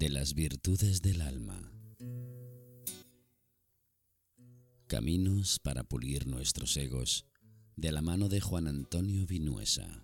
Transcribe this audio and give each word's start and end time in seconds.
de 0.00 0.08
las 0.08 0.32
virtudes 0.32 1.02
del 1.02 1.20
alma. 1.20 1.60
Caminos 4.86 5.58
para 5.58 5.84
pulir 5.84 6.26
nuestros 6.26 6.74
egos 6.78 7.26
de 7.76 7.92
la 7.92 8.00
mano 8.00 8.30
de 8.30 8.40
Juan 8.40 8.66
Antonio 8.66 9.26
Vinuesa. 9.26 10.02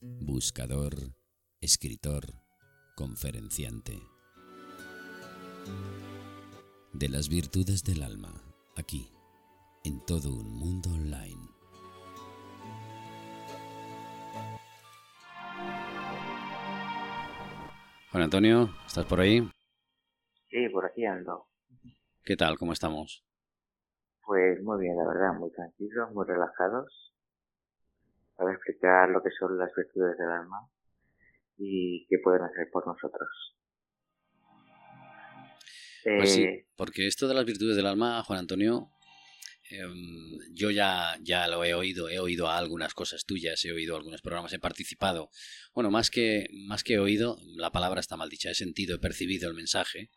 Buscador, 0.00 1.14
escritor, 1.60 2.42
conferenciante. 2.96 4.00
De 6.94 7.10
las 7.10 7.28
virtudes 7.28 7.84
del 7.84 8.02
alma, 8.02 8.32
aquí, 8.76 9.10
en 9.84 10.00
todo 10.06 10.32
un 10.32 10.50
mundo 10.54 10.88
online. 10.88 11.59
Juan 18.10 18.24
Antonio, 18.24 18.70
¿estás 18.86 19.06
por 19.06 19.20
ahí? 19.20 19.40
Sí, 20.50 20.68
por 20.68 20.84
aquí 20.84 21.04
ando. 21.06 21.46
¿Qué 22.24 22.36
tal? 22.36 22.58
¿Cómo 22.58 22.72
estamos? 22.72 23.24
Pues 24.24 24.62
muy 24.62 24.80
bien, 24.80 24.96
la 24.96 25.06
verdad, 25.06 25.38
muy 25.38 25.50
tranquilos, 25.52 26.10
muy 26.12 26.26
relajados. 26.26 27.12
Para 28.36 28.52
explicar 28.52 29.08
lo 29.10 29.22
que 29.22 29.30
son 29.38 29.58
las 29.58 29.70
virtudes 29.76 30.16
del 30.16 30.30
alma 30.30 30.68
y 31.58 32.06
qué 32.08 32.18
pueden 32.22 32.42
hacer 32.42 32.68
por 32.72 32.86
nosotros. 32.86 33.28
Pues 36.16 36.32
sí, 36.32 36.44
Eh, 36.44 36.66
porque 36.76 37.06
esto 37.06 37.28
de 37.28 37.34
las 37.34 37.44
virtudes 37.44 37.76
del 37.76 37.86
alma, 37.86 38.22
Juan 38.24 38.38
Antonio, 38.40 38.90
yo 40.52 40.70
ya, 40.70 41.16
ya 41.22 41.48
lo 41.48 41.64
he 41.64 41.74
oído, 41.74 42.08
he 42.08 42.18
oído 42.18 42.48
algunas 42.50 42.94
cosas 42.94 43.24
tuyas, 43.24 43.64
he 43.64 43.72
oído 43.72 43.96
algunos 43.96 44.22
programas, 44.22 44.52
he 44.52 44.58
participado. 44.58 45.30
Bueno, 45.74 45.90
más 45.90 46.10
que, 46.10 46.48
más 46.52 46.82
que 46.84 46.94
he 46.94 46.98
oído, 46.98 47.38
la 47.56 47.70
palabra 47.70 48.00
está 48.00 48.16
mal 48.16 48.28
dicha, 48.28 48.50
he 48.50 48.54
sentido, 48.54 48.96
he 48.96 48.98
percibido 48.98 49.48
el 49.48 49.54
mensaje. 49.54 50.10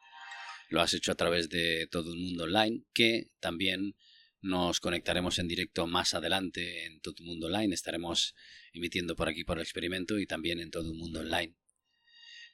Lo 0.69 0.81
has 0.81 0.93
hecho 0.93 1.11
a 1.11 1.15
través 1.15 1.49
de 1.49 1.87
todo 1.91 2.11
un 2.13 2.23
mundo 2.23 2.45
online, 2.45 2.83
que 2.93 3.29
también 3.39 3.95
nos 4.41 4.79
conectaremos 4.79 5.39
en 5.39 5.47
directo 5.47 5.87
más 5.87 6.13
adelante 6.13 6.85
en 6.85 6.99
todo 6.99 7.15
un 7.21 7.27
mundo 7.27 7.47
online. 7.47 7.73
Estaremos 7.73 8.35
emitiendo 8.73 9.15
por 9.15 9.29
aquí 9.29 9.43
por 9.43 9.57
el 9.57 9.63
experimento 9.63 10.19
y 10.19 10.25
también 10.25 10.59
en 10.59 10.71
todo 10.71 10.91
un 10.91 10.97
mundo 10.97 11.21
online. 11.21 11.55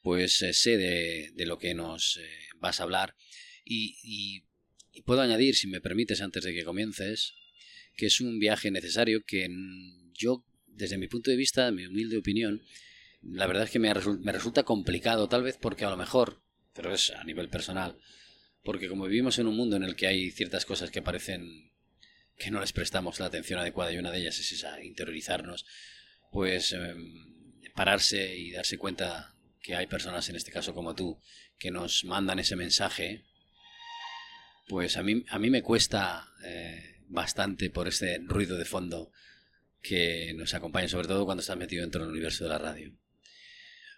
Pues 0.02 0.42
eh, 0.42 0.54
sé 0.54 0.78
de, 0.78 1.32
de 1.34 1.46
lo 1.46 1.58
que 1.58 1.74
nos 1.74 2.18
eh, 2.18 2.30
vas 2.58 2.80
a 2.80 2.84
hablar 2.84 3.16
y- 3.64 4.44
y 5.00 5.02
puedo 5.02 5.22
añadir, 5.22 5.56
si 5.56 5.68
me 5.68 5.80
permites, 5.80 6.22
antes 6.22 6.44
de 6.44 6.54
que 6.54 6.66
comiences, 6.66 7.36
que 7.96 8.08
es 8.08 8.20
un 8.20 8.38
viaje 8.38 8.70
necesario 8.70 9.24
que 9.26 9.48
yo, 10.14 10.46
desde 10.68 10.98
mi 10.98 11.08
punto 11.08 11.32
de 11.32 11.38
vista, 11.38 11.72
mi 11.72 11.86
humilde 11.86 12.18
opinión, 12.18 12.62
la 13.22 13.48
verdad 13.48 13.64
es 13.64 13.72
que 13.72 13.80
me 13.80 13.94
resulta 13.94 14.64
complicado, 14.64 15.30
tal 15.30 15.44
vez 15.44 15.58
porque 15.58 15.86
a 15.86 15.90
lo 15.90 15.98
mejor, 15.98 16.42
pero 16.74 16.94
es 16.94 17.12
a 17.12 17.24
nivel 17.24 17.50
personal, 17.50 17.98
porque 18.64 18.90
como 18.90 19.06
vivimos 19.06 19.40
en 19.40 19.48
un 19.48 19.56
mundo 19.56 19.78
en 19.78 19.84
el 19.84 19.96
que 19.96 20.08
hay 20.08 20.32
ciertas 20.32 20.66
cosas 20.66 20.92
que 20.92 21.02
parecen 21.02 21.72
que 22.38 22.52
no 22.52 22.60
les 22.60 22.74
prestamos 22.74 23.20
la 23.20 23.28
atención 23.28 23.60
adecuada 23.60 23.92
y 23.92 23.98
una 23.98 24.12
de 24.12 24.20
ellas 24.20 24.40
es 24.40 24.52
esa, 24.52 24.82
interiorizarnos, 24.84 25.66
pues 26.32 26.74
em, 26.74 27.62
pararse 27.76 28.38
y 28.38 28.52
darse 28.52 28.78
cuenta 28.78 29.36
que 29.62 29.76
hay 29.76 29.88
personas, 29.88 30.30
en 30.30 30.36
este 30.36 30.52
caso 30.52 30.74
como 30.74 30.96
tú, 30.96 31.20
que 31.58 31.72
nos 31.72 32.06
mandan 32.06 32.40
ese 32.40 32.56
mensaje, 32.56 33.26
pues 34.70 34.98
a 34.98 35.04
mí, 35.04 35.26
a 35.30 35.40
mí 35.40 35.50
me 35.50 35.64
cuesta 35.64 36.32
eh, 36.44 37.02
bastante 37.08 37.72
por 37.72 37.88
ese 37.88 38.20
ruido 38.20 38.56
de 38.56 38.66
fondo 38.66 39.12
que 39.82 40.32
nos 40.36 40.54
acompaña, 40.54 40.88
sobre 40.88 41.08
todo 41.08 41.26
cuando 41.26 41.42
estás 41.42 41.58
metido 41.58 41.82
dentro 41.82 42.02
del 42.02 42.12
universo 42.12 42.44
de 42.44 42.52
la 42.52 42.60
radio. 42.60 42.96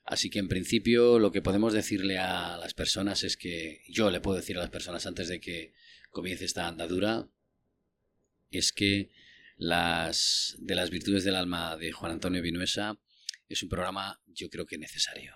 Así 0.06 0.30
que 0.30 0.40
en 0.40 0.48
principio 0.48 1.20
lo 1.20 1.34
que 1.34 1.42
podemos 1.42 1.74
decirle 1.74 2.18
a 2.18 2.58
las 2.58 2.74
personas 2.74 3.24
es 3.24 3.36
que 3.36 3.82
yo 3.90 4.10
le 4.10 4.22
puedo 4.22 4.38
decir 4.38 4.56
a 4.58 4.62
las 4.62 4.70
personas 4.70 5.06
antes 5.06 5.28
de 5.28 5.42
que 5.42 5.74
comience 6.10 6.46
esta 6.46 6.68
andadura 6.68 7.30
es 8.50 8.72
que 8.72 9.12
las 9.58 10.56
de 10.58 10.76
las 10.76 10.90
virtudes 10.90 11.26
del 11.26 11.36
alma 11.36 11.76
de 11.76 11.92
Juan 11.92 12.14
Antonio 12.14 12.42
Vinuesa 12.42 12.98
es 13.50 13.62
un 13.62 13.70
programa 13.70 14.22
yo 14.28 14.50
creo 14.50 14.66
que 14.66 14.78
necesario. 14.78 15.36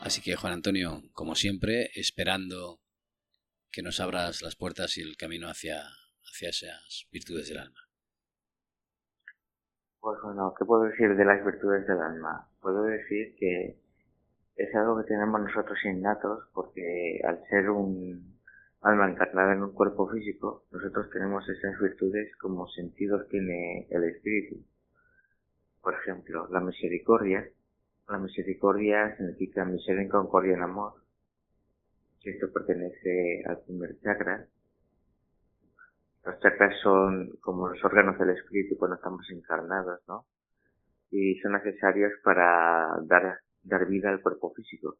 Así 0.00 0.20
que 0.20 0.34
Juan 0.34 0.52
Antonio, 0.52 1.04
como 1.12 1.36
siempre, 1.36 1.92
esperando 1.94 2.81
que 3.72 3.82
nos 3.82 4.00
abras 4.00 4.42
las 4.42 4.54
puertas 4.54 4.98
y 4.98 5.00
el 5.00 5.16
camino 5.16 5.48
hacia, 5.48 5.80
hacia 6.30 6.50
esas 6.50 7.08
virtudes 7.10 7.48
del 7.48 7.58
alma. 7.58 7.80
Pues 10.00 10.18
bueno, 10.22 10.52
¿qué 10.58 10.64
puedo 10.64 10.82
decir 10.82 11.16
de 11.16 11.24
las 11.24 11.44
virtudes 11.44 11.86
del 11.86 12.00
alma? 12.00 12.48
Puedo 12.60 12.82
decir 12.84 13.34
que 13.38 13.78
es 14.56 14.74
algo 14.74 14.98
que 14.98 15.08
tenemos 15.08 15.40
nosotros 15.40 15.78
innatos 15.84 16.44
porque 16.52 17.20
al 17.24 17.42
ser 17.48 17.70
un 17.70 18.38
alma 18.82 19.10
encarnada 19.10 19.52
en 19.52 19.62
un 19.62 19.72
cuerpo 19.72 20.10
físico, 20.10 20.66
nosotros 20.70 21.08
tenemos 21.10 21.48
esas 21.48 21.80
virtudes 21.80 22.36
como 22.36 22.68
sentidos 22.68 23.28
tiene 23.28 23.86
el 23.90 24.04
espíritu. 24.04 24.64
Por 25.80 25.94
ejemplo, 25.94 26.48
la 26.50 26.60
misericordia. 26.60 27.48
La 28.08 28.18
misericordia 28.18 29.16
significa 29.16 29.64
miseria 29.64 30.08
concordia 30.08 30.54
en 30.54 30.62
amor. 30.62 31.01
Esto 32.24 32.52
pertenece 32.52 33.42
al 33.46 33.62
primer 33.64 33.98
chakra. 34.00 34.46
Los 36.24 36.38
chakras 36.40 36.78
son 36.80 37.36
como 37.40 37.68
los 37.68 37.84
órganos 37.84 38.16
del 38.16 38.30
espíritu 38.30 38.76
cuando 38.78 38.94
estamos 38.94 39.28
encarnados, 39.30 40.00
¿no? 40.06 40.26
Y 41.10 41.40
son 41.40 41.52
necesarios 41.52 42.12
para 42.22 42.96
dar, 43.02 43.40
dar 43.64 43.86
vida 43.88 44.10
al 44.10 44.22
cuerpo 44.22 44.52
físico. 44.54 44.98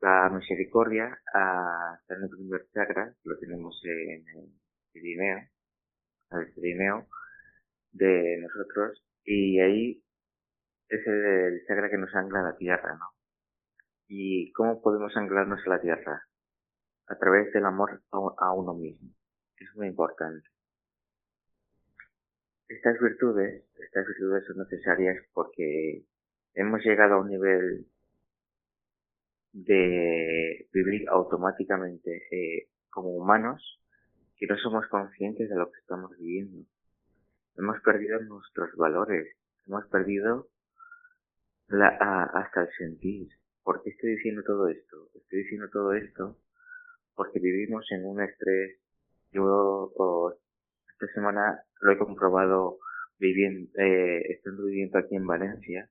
La 0.00 0.30
misericordia 0.30 1.18
ah, 1.34 1.98
está 2.00 2.14
en 2.14 2.22
el 2.22 2.30
primer 2.30 2.68
chakra, 2.72 3.12
lo 3.24 3.36
tenemos 3.38 3.80
en 3.84 4.24
el 4.36 4.52
Pirineo, 4.92 5.38
en 6.30 6.38
el 6.38 7.04
de 7.90 8.38
nosotros, 8.40 9.02
y 9.24 9.58
ahí 9.58 10.04
es 10.88 11.04
el, 11.08 11.24
el 11.24 11.66
chakra 11.66 11.90
que 11.90 11.98
nos 11.98 12.14
ancla 12.14 12.40
a 12.40 12.50
la 12.52 12.56
tierra, 12.56 12.94
¿no? 12.94 13.17
¿Y 14.08 14.52
cómo 14.52 14.80
podemos 14.82 15.16
anclarnos 15.16 15.60
a 15.66 15.70
la 15.70 15.80
tierra? 15.80 16.22
A 17.08 17.16
través 17.18 17.52
del 17.52 17.64
amor 17.66 18.02
a, 18.10 18.52
uno 18.52 18.74
mismo. 18.74 19.10
Es 19.58 19.68
muy 19.76 19.88
importante. 19.88 20.48
Estas 22.68 22.98
virtudes, 23.00 23.64
estas 23.78 24.06
virtudes 24.06 24.44
son 24.46 24.58
necesarias 24.58 25.16
porque 25.32 26.04
hemos 26.54 26.82
llegado 26.84 27.14
a 27.14 27.20
un 27.20 27.28
nivel 27.28 27.86
de 29.52 30.68
vivir 30.72 31.08
automáticamente 31.08 32.22
eh, 32.30 32.68
como 32.90 33.10
humanos 33.10 33.80
que 34.36 34.46
no 34.46 34.56
somos 34.58 34.86
conscientes 34.88 35.48
de 35.48 35.56
lo 35.56 35.70
que 35.70 35.80
estamos 35.80 36.16
viviendo. 36.18 36.66
Hemos 37.56 37.80
perdido 37.80 38.20
nuestros 38.20 38.74
valores, 38.76 39.34
hemos 39.66 39.86
perdido 39.88 40.48
la, 41.68 41.88
a- 41.88 42.40
hasta 42.40 42.62
el 42.62 42.68
sentir. 42.76 43.37
¿Por 43.68 43.82
qué 43.82 43.90
estoy 43.90 44.12
diciendo 44.12 44.42
todo 44.46 44.66
esto? 44.68 45.10
Estoy 45.14 45.40
diciendo 45.40 45.68
todo 45.70 45.92
esto 45.92 46.38
porque 47.14 47.38
vivimos 47.38 47.84
en 47.90 48.06
un 48.06 48.22
estrés. 48.22 48.80
Yo 49.30 49.92
esta 50.90 51.06
semana 51.12 51.62
lo 51.82 51.92
he 51.92 51.98
comprobado 51.98 52.78
viviendo, 53.18 53.70
eh, 53.78 54.22
estando 54.30 54.64
viviendo 54.64 54.98
aquí 54.98 55.16
en 55.16 55.26
Valencia 55.26 55.90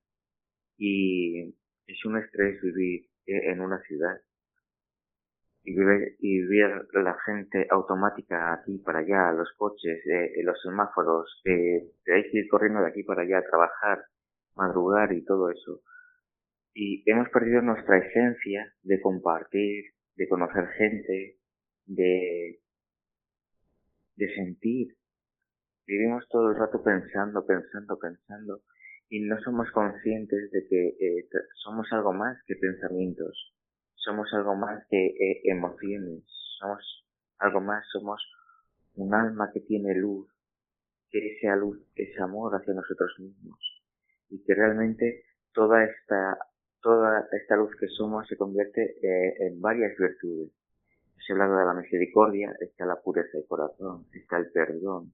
y 0.76 1.54
es 1.86 2.04
un 2.06 2.18
estrés 2.18 2.60
vivir 2.64 3.12
eh, 3.28 3.52
en 3.52 3.62
una 3.62 3.80
ciudad 3.84 4.22
y 5.62 5.76
ver, 5.76 6.16
y 6.18 6.48
ver 6.48 6.88
la 6.94 7.16
gente 7.28 7.68
automática 7.70 8.54
aquí 8.54 8.80
para 8.80 9.02
allá, 9.02 9.34
los 9.34 9.54
coches, 9.56 10.04
eh, 10.08 10.42
los 10.44 10.59
semáforos, 10.64 11.44
eh, 11.46 11.91
hay 12.08 12.23
que 12.32 12.40
ir 12.40 12.47
corriendo 12.50 12.82
de 12.82 12.88
aquí 12.88 13.03
para 13.03 13.22
allá 13.22 13.38
a 13.38 13.47
trabajar, 13.47 14.03
madrugar 14.56 15.14
y 15.14 15.23
todo 15.23 15.52
eso. 15.52 15.84
Y 16.79 17.02
hemos 17.09 17.28
perdido 17.29 17.64
nuestra 17.64 17.97
esencia 17.97 18.72
de 18.84 19.02
compartir, 19.02 19.85
de 20.16 20.28
conocer 20.29 20.68
gente, 20.78 21.40
de, 21.88 22.59
de 24.16 24.35
sentir. 24.35 24.96
Vivimos 25.88 26.29
todo 26.29 26.52
el 26.52 26.56
rato 26.56 26.84
pensando, 26.84 27.44
pensando, 27.47 27.97
pensando 27.97 28.62
y 29.09 29.22
no 29.22 29.40
somos 29.41 29.72
conscientes 29.72 30.52
de 30.52 30.68
que 30.68 30.88
eh, 31.00 31.29
somos 31.64 31.88
algo 31.94 32.14
más 32.14 32.38
que 32.46 32.56
pensamientos, 32.58 33.56
somos 33.96 34.32
algo 34.35 34.56
más 34.56 34.85
que 34.88 35.03
eh, 35.03 35.41
emociones, 35.46 36.26
somos 36.59 37.08
algo 37.40 37.59
más, 37.59 37.88
somos 37.91 38.22
un 38.94 39.16
alma 39.16 39.50
que 39.52 39.62
tiene 39.62 39.96
luz, 39.96 40.30
que 41.09 41.38
esa 41.38 41.56
luz 41.56 41.80
es 41.96 42.20
amor 42.20 42.53
hacia 42.53 42.76
nosotros 42.76 43.16
mismos 43.18 43.59
y 44.30 44.44
que 44.44 44.53
realmente 44.53 45.23
toda 45.53 45.84
esta 45.84 46.38
toda 46.82 47.28
esta 47.32 47.56
luz 47.56 47.76
que 47.79 47.88
somos 47.88 48.28
se 48.28 48.38
convierte 48.38 48.97
eh, 49.02 49.47
en 49.47 49.62
varias 49.62 49.97
virtudes. 49.97 50.52
Se 51.26 51.34
habla 51.34 51.47
de 51.47 51.66
la 51.66 51.74
misericordia, 51.74 52.56
está 52.59 52.85
la 52.85 53.02
pureza 53.02 53.38
de 53.38 53.46
corazón, 53.46 54.06
está 54.14 54.38
el 54.38 54.52
perdón, 54.52 55.14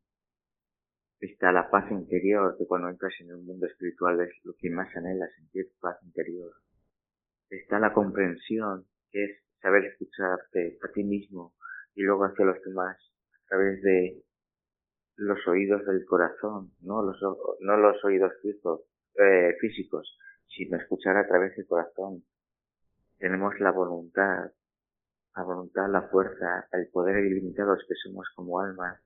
está 1.20 1.52
la 1.52 1.70
paz 1.72 1.90
interior, 1.92 2.56
que 2.58 2.68
cuando 2.68 2.90
entras 2.90 3.14
en 3.22 3.30
el 3.30 3.38
mundo 3.38 3.66
espiritual 3.66 4.20
es 4.22 4.32
lo 4.44 4.54
que 4.60 4.70
más 4.70 4.94
anhela, 4.96 5.28
sentir 5.38 5.72
paz 5.80 5.98
interior. 6.04 6.52
Está 7.50 7.80
la 7.80 7.94
comprensión, 7.94 8.86
que 9.10 9.24
es 9.24 9.44
saber 9.62 9.86
escucharte 9.86 10.78
a 10.84 10.92
ti 10.92 11.04
mismo 11.04 11.54
y 11.96 12.04
luego 12.04 12.26
hacia 12.26 12.46
los 12.46 12.62
demás 12.64 12.98
a 12.98 13.48
través 13.48 13.82
de 13.82 14.24
los 15.16 15.48
oídos 15.48 15.86
del 15.86 16.06
corazón, 16.06 16.72
no 16.82 17.04
los, 17.04 17.18
no 17.62 17.78
los 17.78 18.04
oídos 18.04 18.34
físicos, 18.42 18.82
eh, 19.16 19.56
físicos, 19.60 20.18
sino 20.56 20.78
escuchar 20.78 21.18
a 21.18 21.28
través 21.28 21.56
del 21.56 21.68
corazón. 21.68 22.24
Tenemos 23.18 23.60
la 23.60 23.72
voluntad, 23.72 24.52
la 25.36 25.44
voluntad, 25.44 25.90
la 25.90 26.04
fuerza, 26.04 26.68
el 26.72 26.88
poder 26.88 27.24
ilimitados 27.26 27.84
que 27.88 27.96
somos 27.96 28.28
como 28.36 28.60
almas, 28.60 29.00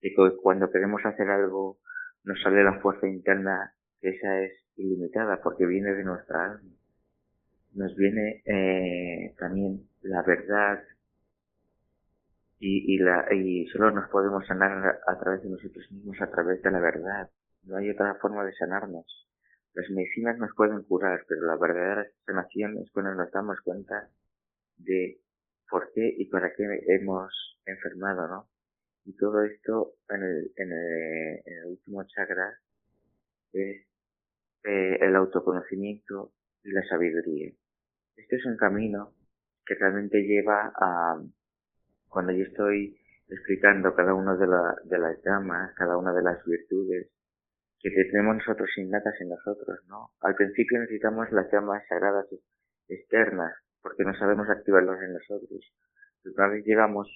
y 0.00 0.14
que 0.14 0.36
cuando 0.42 0.70
queremos 0.70 1.04
hacer 1.04 1.28
algo 1.28 1.78
nos 2.24 2.40
sale 2.42 2.62
la 2.62 2.80
fuerza 2.80 3.06
interna, 3.06 3.74
que 4.00 4.10
esa 4.10 4.40
es 4.40 4.52
ilimitada 4.76 5.40
porque 5.42 5.66
viene 5.66 5.92
de 5.92 6.04
nuestra 6.04 6.44
alma. 6.44 6.70
Nos 7.74 7.96
viene 7.96 8.42
eh, 8.44 9.34
también 9.38 9.88
la 10.02 10.22
verdad 10.22 10.82
y, 12.58 12.94
y, 12.94 12.98
la, 12.98 13.26
y 13.32 13.66
solo 13.68 13.90
nos 13.90 14.08
podemos 14.10 14.46
sanar 14.46 15.00
a 15.06 15.18
través 15.18 15.42
de 15.42 15.50
nosotros 15.50 15.90
mismos, 15.90 16.20
a 16.20 16.30
través 16.30 16.62
de 16.62 16.70
la 16.70 16.80
verdad. 16.80 17.30
No 17.64 17.76
hay 17.76 17.90
otra 17.90 18.14
forma 18.16 18.44
de 18.44 18.52
sanarnos. 18.54 19.22
Las 19.74 19.88
medicinas 19.90 20.38
nos 20.38 20.54
pueden 20.54 20.82
curar, 20.82 21.24
pero 21.26 21.46
la 21.46 21.56
verdadera 21.56 22.06
sanación 22.26 22.78
es 22.78 22.90
cuando 22.90 23.14
nos 23.14 23.30
damos 23.30 23.60
cuenta 23.62 24.10
de 24.76 25.20
por 25.70 25.90
qué 25.94 26.14
y 26.18 26.26
para 26.26 26.52
qué 26.54 26.64
hemos 26.88 27.32
enfermado, 27.64 28.28
¿no? 28.28 28.48
Y 29.04 29.16
todo 29.16 29.42
esto 29.42 29.94
en 30.10 30.22
el, 30.22 30.52
en 30.56 30.72
el, 30.72 31.42
en 31.46 31.58
el 31.58 31.64
último 31.70 32.04
chakra 32.04 32.58
es 33.52 33.86
eh, 34.64 34.98
el 35.00 35.16
autoconocimiento 35.16 36.32
y 36.62 36.70
la 36.70 36.82
sabiduría. 36.86 37.52
Este 38.16 38.36
es 38.36 38.46
un 38.46 38.56
camino 38.56 39.14
que 39.64 39.74
realmente 39.74 40.22
lleva 40.22 40.72
a, 40.76 41.20
cuando 42.08 42.32
yo 42.32 42.44
estoy 42.44 42.98
explicando 43.28 43.94
cada 43.94 44.14
una 44.14 44.36
de, 44.36 44.46
la, 44.46 44.76
de 44.84 44.98
las 44.98 45.24
llamas, 45.24 45.74
cada 45.76 45.96
una 45.96 46.12
de 46.12 46.22
las 46.22 46.44
virtudes 46.44 47.08
que 47.90 48.04
tenemos 48.04 48.36
nosotros 48.36 48.70
innatas 48.76 49.14
en 49.20 49.30
nosotros, 49.30 49.80
¿no? 49.88 50.10
Al 50.20 50.34
principio 50.34 50.78
necesitamos 50.78 51.30
las 51.32 51.50
llamas 51.52 51.82
sagradas 51.88 52.26
externas, 52.88 53.52
porque 53.82 54.04
no 54.04 54.14
sabemos 54.14 54.48
activarlas 54.48 55.02
en 55.02 55.14
nosotros. 55.14 55.72
Una 56.24 56.48
vez 56.48 56.64
llegamos 56.64 57.08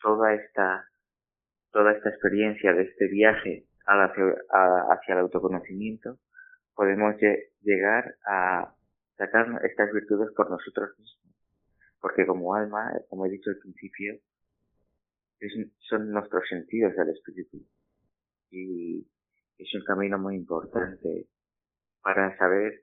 toda 0.00 0.34
esta 0.34 0.88
toda 1.74 1.92
esta 1.92 2.08
experiencia 2.08 2.72
de 2.72 2.82
este 2.82 3.08
viaje 3.08 3.66
hacia, 3.84 5.14
el 5.14 5.18
autoconocimiento, 5.18 6.18
podemos 6.74 7.16
llegar 7.62 8.14
a 8.24 8.72
sacar 9.18 9.60
estas 9.64 9.92
virtudes 9.92 10.32
por 10.36 10.50
nosotros 10.50 10.90
mismos. 10.98 11.34
Porque 12.00 12.26
como 12.26 12.54
alma, 12.54 12.92
como 13.08 13.26
he 13.26 13.30
dicho 13.30 13.50
al 13.50 13.58
principio, 13.58 14.14
son 15.88 16.10
nuestros 16.12 16.44
sentidos 16.48 16.94
del 16.94 17.10
espíritu. 17.10 17.58
Y 18.50 19.06
es 19.58 19.74
un 19.74 19.84
camino 19.84 20.18
muy 20.18 20.36
importante 20.36 21.28
para 22.02 22.36
saber 22.36 22.82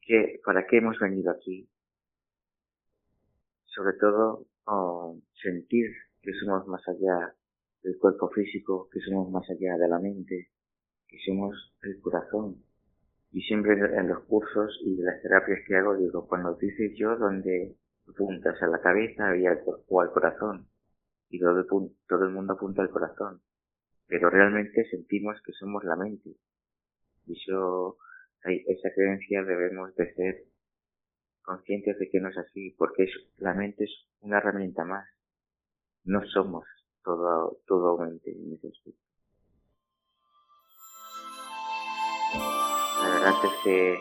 que, 0.00 0.40
para 0.44 0.66
qué 0.66 0.78
hemos 0.78 0.98
venido 0.98 1.30
aquí. 1.30 1.68
Sobre 3.66 3.96
todo, 3.98 4.46
sentir 5.42 5.90
que 6.20 6.32
somos 6.34 6.66
más 6.66 6.82
allá 6.88 7.34
del 7.82 7.98
cuerpo 7.98 8.28
físico, 8.30 8.88
que 8.90 9.00
somos 9.00 9.30
más 9.30 9.48
allá 9.50 9.76
de 9.76 9.88
la 9.88 9.98
mente, 9.98 10.50
que 11.06 11.18
somos 11.24 11.54
el 11.82 12.00
corazón. 12.00 12.64
Y 13.30 13.42
siempre 13.42 13.74
en 13.74 14.08
los 14.08 14.24
cursos 14.24 14.80
y 14.84 14.96
las 14.96 15.22
terapias 15.22 15.60
que 15.66 15.76
hago 15.76 15.96
digo, 15.96 16.26
cuando 16.26 16.54
dices 16.54 16.92
yo, 16.96 17.16
donde 17.16 17.76
apuntas 18.08 18.60
a 18.62 18.66
la 18.66 18.80
cabeza 18.80 19.32
o 19.86 20.00
al 20.00 20.10
corazón. 20.12 20.68
Y 21.28 21.38
todo 21.38 22.24
el 22.24 22.30
mundo 22.30 22.54
apunta 22.54 22.82
al 22.82 22.90
corazón. 22.90 23.42
Pero 24.08 24.30
realmente 24.30 24.88
sentimos 24.90 25.40
que 25.44 25.52
somos 25.52 25.84
la 25.84 25.96
mente. 25.96 26.30
Y 27.26 27.32
eso, 27.32 27.98
esa 28.42 28.90
creencia 28.94 29.44
debemos 29.44 29.94
de 29.94 30.14
ser 30.14 30.44
conscientes 31.42 31.98
de 31.98 32.08
que 32.10 32.20
no 32.20 32.30
es 32.30 32.38
así, 32.38 32.74
porque 32.78 33.04
es, 33.04 33.10
la 33.36 33.54
mente 33.54 33.84
es 33.84 34.08
una 34.20 34.38
herramienta 34.38 34.84
más. 34.84 35.06
No 36.04 36.24
somos 36.26 36.64
todo, 37.04 37.60
todo 37.66 38.02
en 38.04 38.16
ese 38.54 38.68
aspecto. 38.68 39.08
La 43.02 43.10
verdad 43.10 43.34
es 43.44 43.64
que 43.64 43.98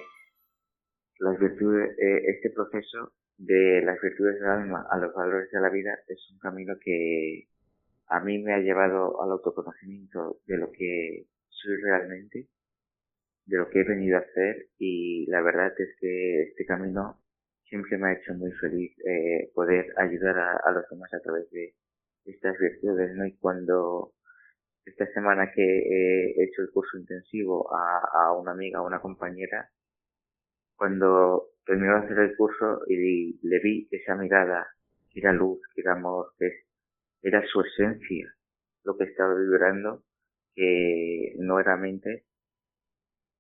las 1.20 1.40
virtudes, 1.40 1.98
eh, 2.00 2.22
este 2.28 2.50
proceso 2.52 3.14
de 3.38 3.82
las 3.84 4.00
virtudes 4.02 4.40
del 4.40 4.50
alma 4.50 4.86
a 4.90 4.98
los 4.98 5.14
valores 5.14 5.52
de 5.52 5.60
la 5.60 5.70
vida 5.70 5.92
es 6.08 6.30
un 6.32 6.40
camino 6.40 6.76
que 6.84 7.48
a 8.08 8.20
mí 8.22 8.40
me 8.40 8.54
ha 8.54 8.60
llevado 8.60 9.22
al 9.22 9.32
autoconocimiento 9.32 10.40
de 10.46 10.58
lo 10.58 10.72
que 10.72 11.28
soy 11.50 11.76
realmente, 11.82 12.48
de 13.46 13.58
lo 13.58 13.70
que 13.70 13.82
he 13.82 13.84
venido 13.84 14.18
a 14.18 14.22
hacer 14.22 14.68
y 14.78 15.26
la 15.28 15.42
verdad 15.42 15.74
es 15.78 15.96
que 16.00 16.44
este 16.44 16.66
camino 16.66 17.22
siempre 17.64 17.98
me 17.98 18.10
ha 18.10 18.14
hecho 18.14 18.34
muy 18.34 18.52
feliz 18.54 18.94
eh, 19.06 19.52
poder 19.54 19.94
ayudar 19.98 20.38
a, 20.38 20.72
los 20.72 20.86
demás 20.90 21.14
a 21.14 21.20
través 21.20 21.50
de 21.52 21.74
estas 22.26 22.58
virtudes, 22.58 23.16
¿no? 23.16 23.26
Y 23.26 23.36
cuando 23.38 24.14
esta 24.86 25.06
semana 25.14 25.52
que 25.54 25.62
he 25.62 26.44
hecho 26.44 26.62
el 26.62 26.72
curso 26.72 26.98
intensivo 26.98 27.70
a, 27.74 28.00
a 28.14 28.34
una 28.34 28.52
amiga, 28.52 28.80
a 28.80 28.84
una 28.84 29.02
compañera, 29.02 29.70
cuando 30.76 31.50
terminó 31.66 32.00
de 32.00 32.06
hacer 32.06 32.20
el 32.20 32.38
curso 32.38 32.82
y 32.88 33.40
le 33.46 33.60
vi 33.60 33.88
esa 33.92 34.16
mirada, 34.16 34.68
que 35.10 35.20
era 35.20 35.34
luz, 35.34 35.60
que 35.74 35.82
era 35.82 35.94
amor, 35.94 36.34
que 36.38 36.67
era 37.22 37.44
su 37.48 37.62
esencia, 37.62 38.34
lo 38.84 38.98
que 38.98 39.06
estaba 39.06 39.34
vibrando, 39.36 40.04
que 40.56 41.36
no 41.40 41.60
era 41.60 41.78
mente, 41.78 42.26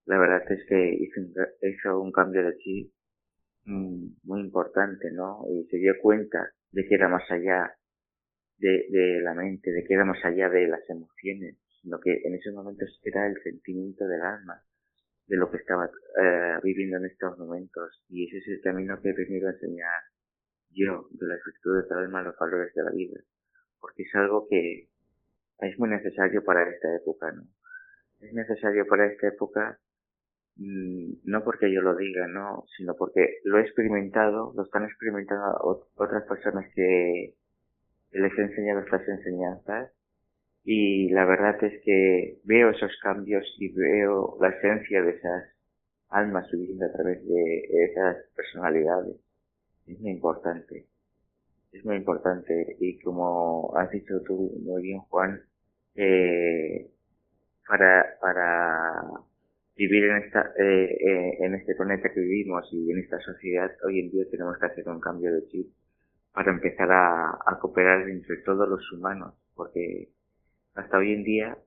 la 0.08 0.18
verdad 0.18 0.42
es 0.50 0.66
que 0.68 0.94
hizo 1.02 1.20
un, 1.20 1.34
hizo 1.62 2.02
un 2.02 2.12
cambio 2.12 2.44
de 2.44 2.58
chip 2.58 2.94
mm, 3.66 4.08
muy 4.24 4.42
importante, 4.42 5.12
¿no? 5.12 5.44
Y 5.50 5.66
se 5.70 5.78
dio 5.78 5.94
cuenta 6.02 6.54
de 6.72 6.88
que 6.88 6.96
era 6.96 7.10
más 7.10 7.30
allá 7.30 7.74
de, 8.58 9.20
la 9.22 9.34
mente, 9.34 9.72
de 9.72 9.84
que 9.84 9.94
era 9.94 10.06
más 10.06 10.24
allá 10.24 10.50
de 10.50 10.68
las 10.68 10.90
emociones, 10.90 11.58
sino 11.82 12.00
que 12.00 12.22
en 12.24 12.36
esos 12.36 12.54
momentos 12.54 13.00
era 13.04 13.28
el 13.28 13.36
sentimiento 13.44 14.07
del 14.07 14.22
alma, 14.22 14.64
de 15.28 15.36
lo 15.36 15.52
que 15.52 15.57
estaba 15.57 15.86
eh, 15.86 16.57
viviendo 16.64 16.98
en 16.98 17.06
estos 17.06 17.38
momentos. 17.38 18.04
Y 18.07 18.28
ese 18.28 18.38
es 18.38 18.48
el 18.48 18.62
camino 18.62 19.00
que 19.02 19.10
he 19.10 19.14
venido 19.14 19.50
a 19.50 19.52
enseñar 19.52 20.02
yo, 20.69 21.07
de 21.12 21.28
las 21.28 21.40
virtudes 21.46 21.90
del 21.90 21.98
alma, 22.00 22.22
los 22.24 22.38
valores 22.38 22.74
de 22.74 22.84
la 22.84 22.92
vida. 22.92 23.19
Porque 23.88 24.04
es 24.04 24.16
algo 24.16 24.48
que 24.50 24.90
es 25.60 25.80
muy 25.80 25.88
necesario 25.90 26.44
para 26.44 26.70
esta 26.70 26.94
época, 26.94 27.32
¿no? 27.32 27.44
Es 28.20 28.34
necesario 28.34 28.86
para 28.86 29.06
esta 29.06 29.28
época 29.30 29.80
mm, 30.58 31.14
no 31.24 31.44
porque 31.46 31.72
yo 31.72 31.82
lo 31.82 31.96
diga, 31.96 32.28
no, 32.28 32.66
sino 32.76 32.96
porque 32.96 33.40
lo 33.46 33.60
he 33.60 33.62
experimentado, 33.62 34.52
lo 34.58 34.64
están 34.64 34.84
experimentando 34.84 35.86
otras 35.96 36.24
personas 36.24 36.66
que 36.76 37.34
les 38.12 38.38
he 38.38 38.42
enseñado 38.42 38.82
estas 38.82 39.08
enseñanzas 39.08 39.94
y 40.66 41.08
la 41.12 41.24
verdad 41.24 41.64
es 41.64 41.82
que 41.86 42.42
veo 42.44 42.72
esos 42.72 42.92
cambios 43.02 43.46
y 43.58 43.70
veo 43.70 44.38
la 44.42 44.50
esencia 44.50 45.02
de 45.02 45.12
esas 45.12 45.46
almas 46.10 46.46
subiendo 46.50 46.86
a 46.86 46.92
través 46.92 47.26
de 47.26 47.86
esas 47.86 48.18
personalidades. 48.36 49.16
Es 49.88 49.98
muy 50.02 50.12
importante. 50.12 50.86
Es 51.78 51.86
muy 51.86 51.96
importante. 51.98 52.78
Y 52.80 53.00
como 53.00 53.76
has 53.78 53.90
dicho 53.92 54.22
tú 54.26 54.52
muy 54.64 54.81
bien, 54.84 55.00
Juan, 55.10 55.42
eh, 55.96 56.92
para, 57.68 58.18
para 58.22 59.02
vivir 59.76 60.06
en 60.06 60.18
esta, 60.18 60.54
eh, 60.57 60.98
eh, 61.00 61.38
en 61.40 61.56
este 61.56 61.76
planeta 61.76 62.12
que 62.14 62.22
vivimos 62.22 62.68
y 62.72 62.92
en 62.92 63.00
esta 63.00 63.19
sociedad, 63.19 63.72
hoy 63.86 64.00
en 64.00 64.12
día 64.12 64.26
tenemos 64.31 64.57
que 64.57 64.66
hacer 64.66 64.88
un 64.90 65.00
cambio 65.00 65.34
de 65.34 65.48
chip 65.48 65.68
para 66.34 66.52
empezar 66.52 66.92
a, 66.92 67.31
a 67.46 67.60
cooperar 67.60 68.10
entre 68.10 68.38
todos 68.38 68.68
los 68.69 68.92
humanos, 68.92 69.34
porque 69.56 70.10
hasta 70.76 70.98
hoy 70.98 71.14
en 71.14 71.24
día 71.24 71.57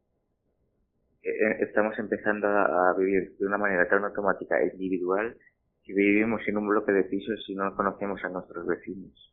eh, 1.23 1.31
eh, 1.31 1.57
estamos 1.61 1.99
empezando 1.99 2.49
a, 2.49 2.95
vivir 2.97 3.37
de 3.39 3.47
una 3.47 3.59
manera 3.59 3.89
tan 3.89 4.05
automática 4.05 4.59
e 4.61 4.73
individual 4.73 5.37
que 5.85 5.93
vivimos 5.93 6.41
en 6.47 6.57
un 6.57 6.69
bloque 6.69 6.93
de 6.93 7.05
pisos 7.05 7.45
y 7.49 7.55
no 7.55 7.75
conocemos 7.77 8.23
a 8.25 8.29
nuestros 8.31 8.67
vecinos. 8.67 9.30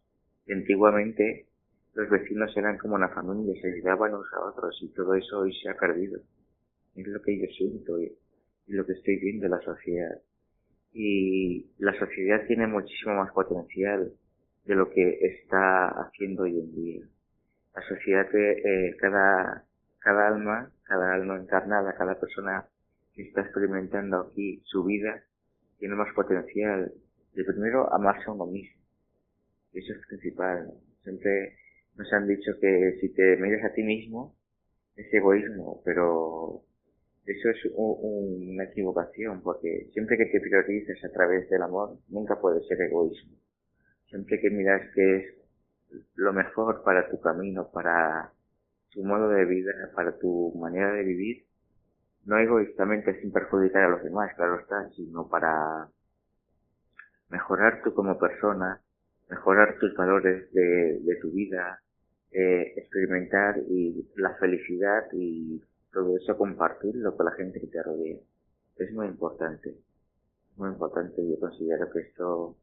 Antiguamente 0.50 1.48
los 1.94 2.10
vecinos 2.10 2.56
eran 2.56 2.78
como 2.78 2.96
una 2.96 3.10
familia, 3.10 3.60
se 3.62 3.74
ayudaban 3.74 4.14
unos 4.14 4.32
a 4.34 4.46
otros 4.46 4.78
y 4.82 4.90
todo 4.90 5.16
eso 5.16 5.40
hoy 5.40 5.54
se 5.62 5.70
ha 5.70 5.78
perdido. 5.78 6.22
Es 6.96 7.08
lo 7.08 7.22
que 7.22 7.40
yo 7.40 7.48
siento 7.48 8.00
y, 8.02 8.12
y 8.68 8.74
lo 8.74 8.86
que 8.86 8.94
estoy 8.94 9.18
viendo 9.18 9.46
en 9.46 9.52
la 9.52 9.62
sociedad. 9.62 10.22
Y 10.94 11.72
la 11.80 11.98
sociedad 12.00 12.46
tiene 12.48 12.68
muchísimo 12.68 13.16
más 13.16 13.32
potencial 13.32 14.12
de 14.66 14.76
lo 14.76 14.90
que 14.90 15.20
está 15.22 15.88
haciendo 15.88 16.44
hoy 16.44 16.60
en 16.60 16.76
día. 16.76 17.06
La 17.76 17.82
sociedad, 17.84 18.28
eh, 18.34 18.96
cada, 19.00 19.66
cada 20.00 20.28
alma 20.28 20.72
cada 20.88 21.14
alma 21.14 21.36
encarnada, 21.38 21.96
cada 21.96 22.20
persona 22.20 22.66
que 23.14 23.24
está 23.24 23.42
experimentando 23.42 24.22
aquí 24.22 24.62
su 24.66 24.84
vida, 24.84 25.22
tiene 25.80 25.96
más 25.96 26.14
potencial 26.14 26.94
de 27.34 27.44
primero 27.44 27.94
amarse 27.94 28.24
a 28.28 28.32
uno 28.32 28.46
mismo. 28.46 28.77
Eso 29.78 29.94
es 29.94 30.08
principal. 30.08 30.74
Siempre 31.04 31.56
nos 31.96 32.12
han 32.12 32.28
dicho 32.28 32.52
que 32.60 32.98
si 33.00 33.14
te 33.14 33.38
miras 33.38 33.64
a 33.64 33.74
ti 33.74 33.84
mismo, 33.84 34.36
es 34.96 35.14
egoísmo, 35.14 35.84
pero 35.86 36.64
eso 37.26 37.50
es 37.50 37.58
una 37.76 38.64
equivocación, 38.64 39.42
porque 39.44 39.90
siempre 39.94 40.18
que 40.18 40.26
te 40.26 40.40
priorices 40.40 41.04
a 41.06 41.12
través 41.12 41.48
del 41.50 41.62
amor, 41.62 42.00
nunca 42.08 42.42
puede 42.42 42.64
ser 42.64 42.82
egoísmo. 42.82 43.38
Siempre 44.10 44.40
que 44.42 44.50
miras 44.50 44.82
que 44.96 45.18
es 45.18 45.26
lo 46.16 46.34
mejor 46.34 46.84
para 46.84 47.08
tu 47.12 47.20
camino, 47.22 47.70
para 47.72 48.32
tu 48.90 49.04
modo 49.04 49.30
de 49.30 49.46
vida, 49.46 49.74
para 49.94 50.18
tu 50.18 50.54
manera 50.60 50.92
de 50.94 51.04
vivir, 51.04 51.46
no 52.26 52.40
egoístamente 52.40 53.22
sin 53.22 53.32
perjudicar 53.32 53.84
a 53.84 53.90
los 53.90 54.04
demás, 54.04 54.34
claro 54.36 54.60
está, 54.60 54.90
sino 54.96 55.30
para 55.30 55.88
mejorar 57.30 57.84
tú 57.84 57.94
como 57.94 58.18
persona, 58.18 58.82
mejorar 59.30 59.78
tus 59.80 59.94
valores 59.96 60.52
de, 60.54 61.00
de 61.02 61.16
tu 61.22 61.32
vida, 61.32 61.82
eh, 62.32 62.74
experimentar 62.76 63.58
y 63.70 64.10
la 64.16 64.36
felicidad 64.36 65.06
y 65.14 65.62
todo 65.92 66.18
eso 66.18 66.38
compartirlo 66.38 67.16
con 67.16 67.26
la 67.26 67.32
gente 67.34 67.60
que 67.60 67.68
te 67.68 67.82
rodea. 67.82 68.18
Es 68.76 68.92
muy 68.92 69.08
importante, 69.08 69.76
muy 70.56 70.70
importante. 70.70 71.28
Yo 71.28 71.40
considero 71.40 71.90
que 71.92 72.00
esto 72.00 72.58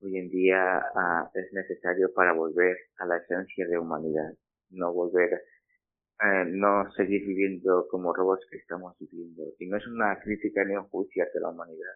hoy 0.00 0.16
en 0.18 0.28
día 0.30 0.78
ah, 0.94 1.30
es 1.34 1.52
necesario 1.52 2.12
para 2.12 2.32
volver 2.32 2.76
a 2.98 3.06
la 3.06 3.18
esencia 3.18 3.66
de 3.68 3.78
humanidad, 3.78 4.34
no 4.70 4.92
volver, 4.92 5.42
eh, 6.24 6.44
no 6.48 6.90
seguir 6.92 7.26
viviendo 7.26 7.86
como 7.90 8.12
robots 8.12 8.46
que 8.50 8.58
estamos 8.58 8.96
viviendo. 8.98 9.44
Y 9.58 9.66
no 9.66 9.76
es 9.76 9.86
una 9.86 10.18
crítica 10.20 10.64
ni 10.64 10.76
un 10.76 10.88
juicio 10.88 11.24
hacia 11.24 11.40
la 11.40 11.50
humanidad, 11.50 11.94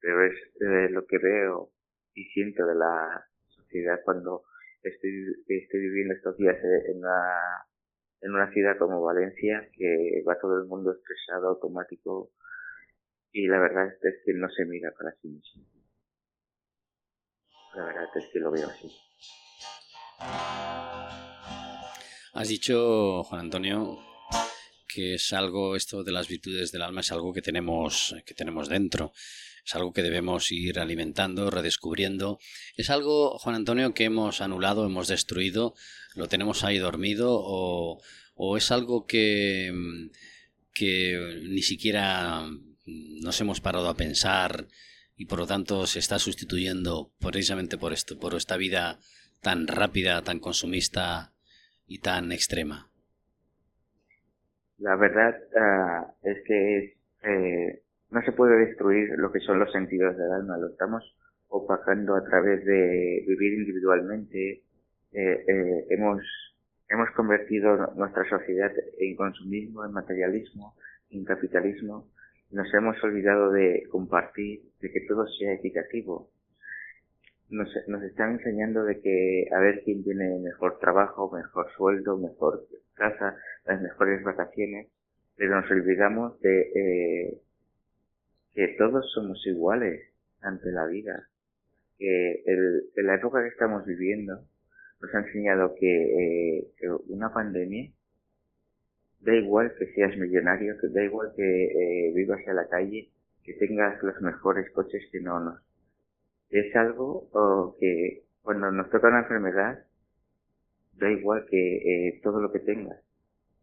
pero 0.00 0.24
es 0.24 0.34
eh, 0.60 0.88
lo 0.90 1.06
que 1.06 1.18
veo 1.18 1.70
y 2.14 2.24
siento 2.30 2.66
de 2.66 2.74
la 2.74 3.24
sociedad 3.66 4.00
cuando 4.04 4.44
estoy, 4.82 5.10
estoy 5.48 5.80
viviendo 5.80 6.14
estos 6.14 6.36
días 6.36 6.56
en 6.62 6.98
una, 6.98 7.66
en 8.20 8.30
una 8.32 8.52
ciudad 8.52 8.78
como 8.78 9.02
Valencia, 9.02 9.68
que 9.72 10.22
va 10.26 10.38
todo 10.40 10.60
el 10.60 10.66
mundo 10.66 10.92
estresado, 10.92 11.48
automático, 11.48 12.32
y 13.32 13.46
la 13.48 13.60
verdad 13.60 13.88
es 13.88 14.14
que 14.24 14.32
no 14.34 14.48
se 14.48 14.64
mira 14.64 14.90
para 14.96 15.14
sí 15.20 15.28
mismo. 15.28 15.64
La 17.74 17.84
verdad 17.84 18.08
es 18.14 18.26
que 18.32 18.38
lo 18.38 18.50
veo 18.50 18.68
así. 18.68 18.90
Has 22.32 22.48
dicho, 22.48 23.22
Juan 23.24 23.42
Antonio, 23.42 23.98
que 24.88 25.14
es 25.14 25.32
algo, 25.32 25.76
esto 25.76 26.02
de 26.02 26.12
las 26.12 26.28
virtudes 26.28 26.72
del 26.72 26.82
alma 26.82 27.00
es 27.00 27.12
algo 27.12 27.32
que 27.32 27.42
tenemos, 27.42 28.14
que 28.24 28.34
tenemos 28.34 28.68
dentro. 28.68 29.12
Es 29.66 29.74
algo 29.74 29.92
que 29.92 30.02
debemos 30.02 30.52
ir 30.52 30.78
alimentando, 30.78 31.50
redescubriendo. 31.50 32.38
Es 32.76 32.88
algo, 32.88 33.36
Juan 33.38 33.56
Antonio, 33.56 33.94
que 33.94 34.04
hemos 34.04 34.40
anulado, 34.40 34.86
hemos 34.86 35.08
destruido, 35.08 35.74
lo 36.14 36.28
tenemos 36.28 36.62
ahí 36.62 36.78
dormido 36.78 37.32
o, 37.32 38.00
o 38.36 38.56
es 38.56 38.70
algo 38.70 39.06
que, 39.06 39.72
que 40.72 41.40
ni 41.48 41.62
siquiera 41.62 42.48
nos 42.86 43.40
hemos 43.40 43.60
parado 43.60 43.88
a 43.88 43.96
pensar 43.96 44.68
y 45.16 45.26
por 45.26 45.40
lo 45.40 45.48
tanto 45.48 45.88
se 45.88 45.98
está 45.98 46.20
sustituyendo 46.20 47.10
precisamente 47.18 47.76
por 47.76 47.92
esto, 47.92 48.20
por 48.20 48.34
esta 48.34 48.56
vida 48.56 49.00
tan 49.40 49.66
rápida, 49.66 50.22
tan 50.22 50.38
consumista 50.38 51.32
y 51.88 51.98
tan 51.98 52.30
extrema. 52.30 52.88
La 54.78 54.94
verdad 54.94 55.34
uh, 55.34 56.28
es 56.28 56.36
que 56.46 56.98
eh, 57.24 57.82
no 58.10 58.22
se 58.22 58.32
puede 58.32 58.66
destruir 58.66 59.10
lo 59.16 59.32
que 59.32 59.40
son 59.40 59.58
los 59.58 59.72
sentidos 59.72 60.16
del 60.16 60.30
alma, 60.30 60.58
lo 60.58 60.68
estamos 60.68 61.16
opacando 61.48 62.14
a 62.14 62.24
través 62.24 62.64
de 62.64 63.24
vivir 63.26 63.54
individualmente. 63.54 64.62
Eh, 65.12 65.44
eh, 65.48 65.86
hemos, 65.90 66.20
hemos 66.88 67.10
convertido 67.12 67.92
nuestra 67.96 68.28
sociedad 68.28 68.72
en 68.98 69.16
consumismo, 69.16 69.84
en 69.84 69.92
materialismo, 69.92 70.74
en 71.10 71.24
capitalismo. 71.24 72.08
Nos 72.50 72.72
hemos 72.74 73.02
olvidado 73.02 73.50
de 73.50 73.86
compartir, 73.90 74.62
de 74.80 74.90
que 74.92 75.00
todo 75.08 75.26
sea 75.26 75.54
equitativo. 75.54 76.30
Nos, 77.48 77.68
nos 77.86 78.02
están 78.02 78.32
enseñando 78.32 78.84
de 78.84 79.00
que 79.00 79.48
a 79.54 79.60
ver 79.60 79.82
quién 79.84 80.02
tiene 80.02 80.38
mejor 80.40 80.78
trabajo, 80.78 81.30
mejor 81.32 81.70
sueldo, 81.76 82.18
mejor 82.18 82.66
casa, 82.94 83.36
las 83.64 83.80
mejores 83.80 84.22
vacaciones, 84.24 84.88
pero 85.36 85.60
nos 85.60 85.70
olvidamos 85.70 86.40
de 86.40 86.60
eh, 86.74 87.40
que 88.56 88.68
todos 88.78 89.04
somos 89.12 89.46
iguales 89.46 90.00
ante 90.40 90.72
la 90.72 90.86
vida. 90.86 91.28
Que 91.98 92.42
en 92.96 93.06
la 93.06 93.16
época 93.16 93.42
que 93.42 93.50
estamos 93.50 93.84
viviendo 93.84 94.40
nos 95.00 95.14
ha 95.14 95.18
enseñado 95.18 95.74
que, 95.78 96.58
eh, 96.58 96.68
que 96.78 96.88
una 97.08 97.32
pandemia 97.32 97.92
da 99.20 99.34
igual 99.34 99.74
que 99.78 99.92
seas 99.92 100.16
millonario, 100.16 100.78
que 100.80 100.88
da 100.88 101.04
igual 101.04 101.32
que 101.36 101.64
eh, 101.64 102.12
vivas 102.14 102.40
en 102.46 102.56
la 102.56 102.66
calle, 102.68 103.10
que 103.44 103.52
tengas 103.54 104.02
los 104.02 104.18
mejores 104.22 104.70
coches 104.70 105.02
que 105.12 105.20
no 105.20 105.38
nos. 105.38 105.60
Es 106.48 106.74
algo 106.76 107.28
o 107.32 107.76
que 107.78 108.24
cuando 108.40 108.70
nos 108.70 108.88
toca 108.88 109.08
una 109.08 109.20
enfermedad, 109.20 109.84
da 110.94 111.10
igual 111.10 111.44
que 111.50 112.08
eh, 112.08 112.20
todo 112.22 112.40
lo 112.40 112.50
que 112.52 112.60
tengas. 112.60 113.02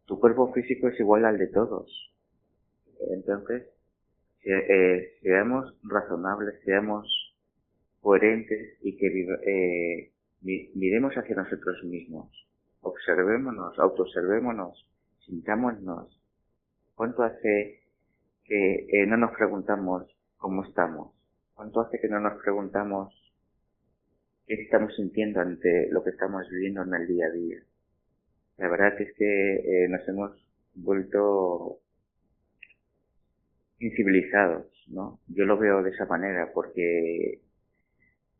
Tu 0.05 0.19
cuerpo 0.19 0.53
físico 0.53 0.87
es 0.89 0.99
igual 0.99 1.25
al 1.25 1.39
de 1.39 1.47
todos. 1.47 2.13
Entonces, 3.11 3.72
eh, 4.45 5.13
seamos 5.21 5.73
razonables, 5.83 6.55
seamos 6.63 7.07
coherentes 8.01 8.77
y 8.81 8.97
que 8.97 9.07
eh, 9.47 10.11
miremos 10.41 11.13
hacia 11.15 11.35
nosotros 11.35 11.83
mismos. 11.85 12.29
Observémonos, 12.81 13.79
autoobservémonos, 13.79 14.85
sintámonos. 15.25 16.19
¿Cuánto 16.95 17.23
hace 17.23 17.81
que 18.43 18.87
eh, 18.91 19.07
no 19.07 19.17
nos 19.17 19.31
preguntamos 19.31 20.05
cómo 20.37 20.65
estamos? 20.65 21.13
¿Cuánto 21.55 21.81
hace 21.81 21.99
que 21.99 22.09
no 22.09 22.19
nos 22.19 22.41
preguntamos 22.41 23.13
qué 24.45 24.55
estamos 24.55 24.93
sintiendo 24.95 25.39
ante 25.39 25.87
lo 25.89 26.03
que 26.03 26.09
estamos 26.09 26.49
viviendo 26.49 26.83
en 26.83 26.93
el 26.93 27.07
día 27.07 27.27
a 27.27 27.31
día? 27.31 27.63
La 28.57 28.69
verdad 28.69 29.01
es 29.01 29.13
que 29.15 29.55
eh, 29.55 29.87
nos 29.87 30.07
hemos 30.09 30.31
vuelto 30.75 31.79
incivilizados, 33.83 34.65
¿no? 34.87 35.19
Yo 35.27 35.45
lo 35.45 35.57
veo 35.57 35.83
de 35.83 35.91
esa 35.91 36.05
manera 36.05 36.51
porque 36.53 37.39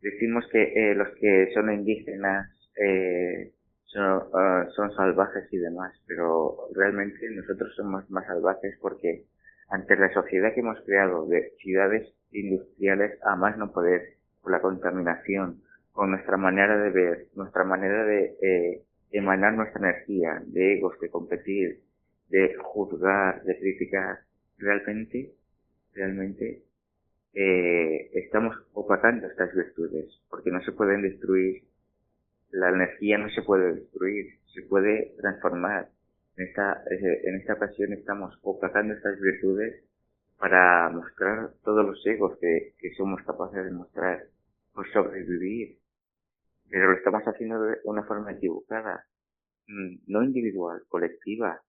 decimos 0.02 0.46
que 0.52 0.62
eh, 0.64 0.96
los 0.96 1.10
que 1.20 1.52
son 1.54 1.74
indígenas 1.74 2.50
eh, 2.78 3.52
son, 3.86 4.24
ah, 4.34 4.66
son 4.76 4.94
salvajes 4.96 5.52
y 5.52 5.58
demás, 5.58 5.94
pero 6.08 6.68
realmente 6.74 7.30
nosotros 7.32 7.74
somos 7.76 8.10
más 8.10 8.26
salvajes 8.26 8.78
porque 8.82 9.26
ante 9.70 9.96
la 9.96 10.14
sociedad 10.14 10.54
que 10.54 10.62
hemos 10.62 10.80
creado 10.82 11.28
de 11.28 11.52
ciudades 11.60 12.14
industriales 12.32 13.20
a 13.24 13.36
más 13.36 13.58
no 13.58 13.72
poder, 13.72 14.18
con 14.42 14.52
la 14.52 14.62
contaminación, 14.62 15.62
con 15.92 16.12
nuestra 16.12 16.38
manera 16.38 16.78
de 16.78 16.90
ver, 16.90 17.28
nuestra 17.36 17.64
manera 17.64 18.06
de 18.06 18.36
eh, 18.42 18.82
emanar 19.12 19.54
nuestra 19.54 19.80
energía, 19.80 20.42
de 20.46 20.78
egos, 20.78 21.00
de 21.00 21.10
competir, 21.10 21.82
de 22.30 22.56
juzgar, 22.56 23.44
de 23.44 23.58
criticar, 23.60 24.20
realmente, 24.58 25.34
realmente 25.94 26.64
eh, 27.34 28.12
estamos 28.14 28.56
opacando 28.74 29.28
estas 29.28 29.54
virtudes, 29.56 30.22
porque 30.30 30.52
no 30.52 30.62
se 30.62 30.72
pueden 30.72 31.02
destruir, 31.02 31.64
la 32.52 32.70
energía 32.70 33.18
no 33.18 33.30
se 33.30 33.42
puede 33.42 33.74
destruir, 33.76 34.40
se 34.54 34.62
puede 34.64 35.16
transformar. 35.20 35.90
En 36.38 36.48
esta, 36.48 36.84
eh, 36.90 37.22
en 37.26 37.36
esta 37.36 37.54
ocasión 37.54 37.94
estamos 37.94 38.38
opacando 38.42 38.94
estas 38.94 39.20
virtudes 39.20 39.84
para 40.38 40.90
mostrar 40.90 41.52
todos 41.64 41.86
los 41.86 42.06
egos 42.06 42.38
que, 42.40 42.74
que 42.80 42.94
somos 42.96 43.22
capaces 43.24 43.66
de 43.66 43.72
mostrar 43.72 44.26
por 44.74 44.92
sobrevivir. 44.92 45.78
Pero 46.70 46.92
lo 46.92 46.98
estamos 46.98 47.24
haciendo 47.24 47.62
de 47.62 47.78
una 47.84 48.04
forma 48.04 48.32
equivocada, 48.32 49.06
mm, 49.68 49.96
no 50.08 50.24
individual, 50.24 50.84
colectiva. 50.88 51.62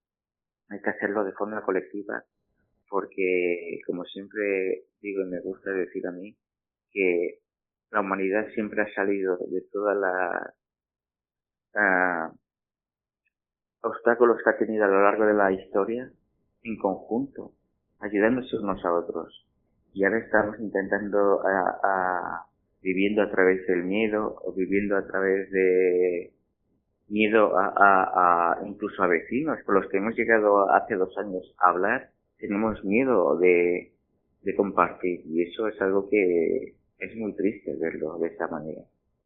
Hay 0.69 0.81
que 0.81 0.91
hacerlo 0.91 1.25
de 1.25 1.33
forma 1.33 1.62
colectiva 1.62 2.25
porque, 2.95 3.81
como 3.89 4.05
siempre 4.05 4.85
digo 5.03 5.23
y 5.23 5.27
me 5.27 5.41
gusta 5.41 5.73
decir 5.73 6.07
a 6.07 6.13
mí, 6.13 6.37
que 6.93 7.41
la 7.91 8.03
humanidad 8.03 8.47
siempre 8.55 8.83
ha 8.83 8.95
salido 8.95 9.37
de 9.37 9.63
todas 9.73 9.97
las 9.97 10.55
obstáculos 13.81 14.39
que 14.45 14.51
ha 14.51 14.59
tenido 14.59 14.85
a 14.85 14.87
lo 14.87 15.03
largo 15.03 15.27
de 15.27 15.35
la 15.35 15.51
historia 15.51 16.09
en 16.63 16.79
conjunto, 16.79 17.55
ayudándose 17.99 18.59
unos 18.59 18.85
a 18.85 18.95
otros. 18.95 19.45
Y 19.93 20.05
ahora 20.05 20.21
estamos 20.21 20.61
intentando 20.61 21.43
a, 21.45 22.47
viviendo 22.81 23.23
a 23.23 23.31
través 23.33 23.67
del 23.67 23.83
miedo 23.83 24.37
o 24.45 24.53
viviendo 24.53 24.97
a 24.97 25.05
través 25.05 25.51
de 25.51 26.33
miedo 27.09 27.59
a, 27.59 28.57
incluso 28.65 29.03
a 29.03 29.09
vecinos 29.09 29.59
con 29.67 29.75
los 29.75 29.89
que 29.89 29.97
hemos 29.97 30.15
llegado 30.15 30.71
hace 30.71 30.95
dos 30.95 31.13
años 31.19 31.57
a 31.59 31.71
hablar, 31.71 32.15
tenemos 32.47 32.85
miedo 32.85 33.37
de, 33.39 33.93
de 34.43 34.55
compartir 34.55 35.23
y 35.27 35.43
eso 35.43 35.69
es 35.69 35.81
algo 35.81 36.09
que 36.09 36.75
es 36.99 37.17
muy 37.17 37.35
triste 37.35 37.75
verlo 37.77 38.19
de 38.19 38.29
esta 38.29 38.49
manera, 38.49 38.83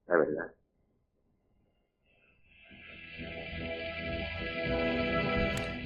la 0.06 0.18
verdad. 0.18 0.54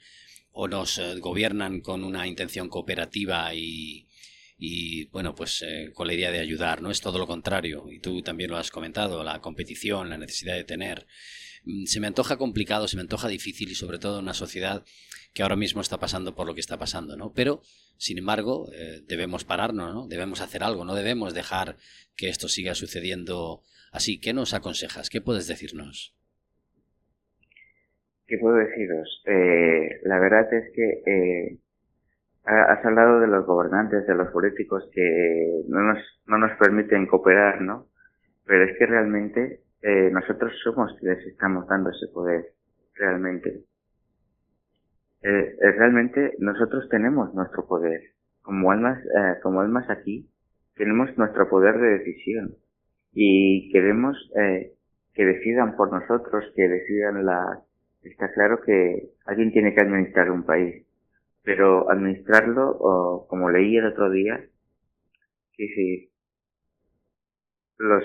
o 0.52 0.68
nos 0.68 1.00
gobiernan 1.20 1.80
con 1.80 2.02
una 2.02 2.26
intención 2.26 2.68
cooperativa 2.68 3.54
y, 3.54 4.06
y 4.58 5.06
bueno, 5.06 5.35
pues 5.35 5.62
eh, 5.62 5.90
con 5.92 6.06
la 6.06 6.14
idea 6.14 6.30
de 6.30 6.40
ayudar, 6.40 6.80
¿no? 6.80 6.90
Es 6.90 7.00
todo 7.00 7.18
lo 7.18 7.26
contrario, 7.26 7.87
y 7.90 8.00
tú 8.00 8.23
también 8.23 8.50
lo 8.50 8.56
has 8.56 8.70
comentado, 8.70 9.23
la 9.23 9.40
competición, 9.40 10.08
la 10.08 10.18
necesidad 10.18 10.54
de 10.54 10.64
tener. 10.64 11.06
Mm, 11.64 11.85
se 11.85 12.00
me 12.00 12.06
antoja 12.06 12.38
complicado, 12.38 12.88
se 12.88 12.96
me 12.96 13.02
antoja 13.02 13.28
difícil 13.28 13.70
y 13.70 13.75
sobre 13.75 13.99
todo 13.99 14.18
en 14.18 14.25
una 14.25 14.35
sociedad 14.35 14.85
que 15.36 15.42
ahora 15.42 15.54
mismo 15.54 15.82
está 15.82 15.98
pasando 15.98 16.34
por 16.34 16.46
lo 16.46 16.54
que 16.54 16.60
está 16.60 16.78
pasando, 16.78 17.14
¿no? 17.14 17.30
Pero, 17.34 17.60
sin 17.98 18.16
embargo, 18.16 18.70
eh, 18.72 19.02
debemos 19.06 19.44
pararnos, 19.44 19.94
¿no? 19.94 20.08
Debemos 20.08 20.40
hacer 20.40 20.64
algo, 20.64 20.86
no 20.86 20.94
debemos 20.94 21.34
dejar 21.34 21.76
que 22.16 22.30
esto 22.30 22.48
siga 22.48 22.74
sucediendo 22.74 23.60
así. 23.92 24.18
¿Qué 24.18 24.32
nos 24.32 24.54
aconsejas? 24.54 25.10
¿Qué 25.10 25.20
puedes 25.20 25.46
decirnos? 25.46 26.16
¿Qué 28.26 28.38
puedo 28.38 28.56
deciros? 28.56 29.22
Eh, 29.26 30.00
la 30.04 30.18
verdad 30.18 30.50
es 30.54 30.72
que 30.74 31.58
has 32.46 32.82
hablado 32.86 33.20
de 33.20 33.26
los 33.26 33.44
gobernantes, 33.44 34.06
de 34.06 34.14
los 34.14 34.28
políticos 34.28 34.88
que 34.90 35.64
no 35.68 35.82
nos, 35.82 35.98
no 36.26 36.38
nos 36.38 36.56
permiten 36.56 37.06
cooperar, 37.06 37.60
¿no? 37.60 37.88
Pero 38.46 38.64
es 38.64 38.78
que 38.78 38.86
realmente 38.86 39.60
eh, 39.82 40.08
nosotros 40.10 40.54
somos 40.64 40.96
quienes 40.98 41.26
estamos 41.26 41.68
dando 41.68 41.90
ese 41.90 42.06
poder, 42.08 42.54
realmente. 42.94 43.66
Eh, 45.23 45.56
eh, 45.61 45.73
realmente 45.73 46.35
nosotros 46.38 46.88
tenemos 46.90 47.35
nuestro 47.35 47.66
poder. 47.66 48.00
Como 48.42 48.70
almas, 48.70 48.99
eh, 49.04 49.40
como 49.42 49.61
almas 49.61 49.88
aquí, 49.90 50.28
tenemos 50.75 51.16
nuestro 51.18 51.49
poder 51.49 51.78
de 51.78 51.99
decisión. 51.99 52.54
Y 53.12 53.70
queremos 53.73 54.16
eh, 54.37 54.73
que 55.14 55.25
decidan 55.25 55.76
por 55.76 55.92
nosotros, 55.92 56.44
que 56.54 56.69
decidan 56.69 57.25
la... 57.25 57.62
Está 58.02 58.32
claro 58.32 58.60
que 58.60 59.10
alguien 59.25 59.50
tiene 59.52 59.75
que 59.75 59.80
administrar 59.80 60.30
un 60.30 60.45
país 60.45 60.86
pero 61.47 61.88
administrarlo, 61.88 62.76
o 62.80 63.28
como 63.28 63.50
leí 63.50 63.76
el 63.76 63.86
otro 63.86 64.10
día, 64.10 64.45
que 65.52 65.69
si 65.69 66.12
los, 67.78 68.02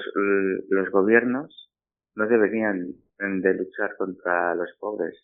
los 0.70 0.92
gobiernos 0.92 1.72
no 2.14 2.28
deberían 2.28 2.94
de 3.18 3.54
luchar 3.56 3.98
contra 3.98 4.54
los 4.54 4.70
pobres, 4.80 5.16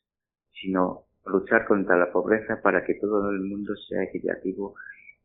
sino 0.52 1.04
luchar 1.30 1.66
contra 1.68 1.98
la 1.98 2.12
pobreza 2.12 2.62
para 2.62 2.84
que 2.86 2.96
todo 2.96 3.30
el 3.30 3.42
mundo 3.42 3.76
sea 3.88 4.04
equitativo 4.04 4.76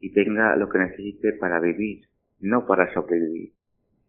y 0.00 0.12
tenga 0.12 0.56
lo 0.56 0.68
que 0.68 0.78
necesite 0.78 1.32
para 1.34 1.60
vivir, 1.60 2.06
no 2.40 2.66
para 2.66 2.92
sobrevivir. 2.92 3.52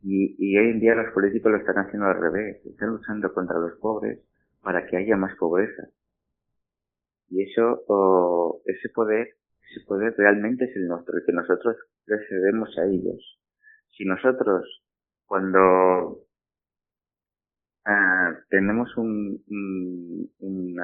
Y, 0.02 0.36
y 0.38 0.58
hoy 0.58 0.72
en 0.72 0.80
día 0.80 0.96
los 0.96 1.14
políticos 1.14 1.52
lo 1.52 1.58
están 1.60 1.78
haciendo 1.78 2.08
al 2.08 2.20
revés, 2.20 2.66
están 2.66 2.90
luchando 2.90 3.34
contra 3.34 3.58
los 3.60 3.78
pobres 3.80 4.20
para 4.62 4.86
que 4.86 4.98
haya 4.98 5.16
más 5.16 5.36
pobreza. 5.38 5.84
Y 7.30 7.42
eso, 7.44 8.62
ese 8.66 8.90
poder, 8.90 9.36
ese 9.70 9.86
poder 9.86 10.14
realmente 10.18 10.66
es 10.66 10.76
el 10.76 10.88
nuestro, 10.88 11.18
el 11.18 11.26
que 11.26 11.32
nosotros 11.34 11.76
le 12.06 12.18
cedemos 12.28 12.78
a 12.78 12.86
ellos. 12.86 13.40
Si 13.98 14.06
nosotros, 14.06 14.84
cuando 15.26 16.26
ah, 17.86 18.38
tenemos 18.50 18.96
un, 18.98 19.44
un, 20.40 20.80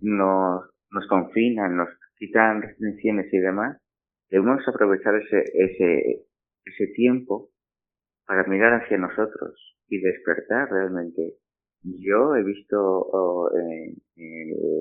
nos, 0.00 0.62
nos 0.90 1.06
confinan, 1.08 1.76
nos 1.76 1.88
quitan 2.16 2.62
restricciones 2.62 3.32
y 3.32 3.38
demás, 3.38 3.80
debemos 4.30 4.66
aprovechar 4.66 5.14
ese, 5.16 5.44
ese, 5.54 6.26
ese 6.64 6.86
tiempo 6.94 7.50
para 8.26 8.44
mirar 8.44 8.82
hacia 8.82 8.98
nosotros 8.98 9.76
y 9.88 10.00
despertar 10.00 10.70
realmente 10.70 11.38
yo 11.82 12.34
he 12.34 12.42
visto 12.42 13.50
en, 13.54 13.96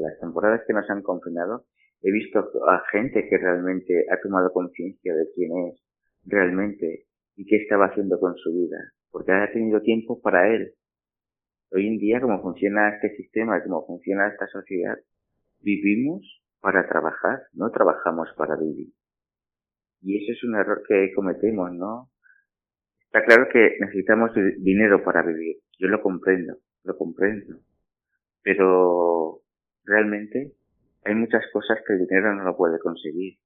las 0.02 0.20
temporadas 0.20 0.62
que 0.66 0.74
nos 0.74 0.90
han 0.90 1.02
confinado, 1.02 1.66
he 2.02 2.12
visto 2.12 2.40
a 2.68 2.84
gente 2.92 3.28
que 3.30 3.38
realmente 3.38 4.06
ha 4.12 4.20
tomado 4.22 4.52
conciencia 4.52 5.14
de 5.14 5.28
quién 5.36 5.52
es 5.68 5.84
realmente 6.26 7.06
y 7.36 7.46
qué 7.46 7.58
estaba 7.58 7.86
haciendo 7.86 8.20
con 8.20 8.36
su 8.36 8.52
vida, 8.52 8.78
porque 9.12 9.32
ha 9.32 9.52
tenido 9.52 9.82
tiempo 9.82 10.20
para 10.22 10.54
él. 10.54 10.74
Hoy 11.70 11.88
en 11.88 11.98
día, 11.98 12.22
como 12.22 12.42
funciona 12.42 12.96
este 12.96 13.16
sistema, 13.18 13.62
como 13.62 13.86
funciona 13.86 14.28
esta 14.30 14.48
sociedad, 14.48 14.98
vivimos 15.60 16.42
para 16.62 16.88
trabajar, 16.88 17.42
no 17.54 17.70
trabajamos 17.72 18.30
para 18.38 18.56
vivir. 18.56 18.94
Y 20.02 20.24
ese 20.24 20.32
es 20.32 20.44
un 20.46 20.56
error 20.56 20.82
que 20.88 21.12
cometemos, 21.14 21.74
¿no? 21.74 22.10
Está 23.02 23.26
claro 23.26 23.48
que 23.52 23.78
necesitamos 23.82 24.32
dinero 24.60 25.04
para 25.04 25.24
vivir, 25.24 25.58
yo 25.78 25.88
lo 25.88 26.02
comprendo, 26.02 26.58
lo 26.84 26.98
comprendo. 26.98 27.60
Pero 28.44 29.42
realmente 29.84 30.54
hay 31.04 31.16
muchas 31.16 31.44
cosas 31.52 31.80
que 31.86 31.94
el 31.94 32.08
dinero 32.08 32.34
no 32.34 32.44
lo 32.44 32.56
puede 32.56 32.80
conseguir. 32.80 33.40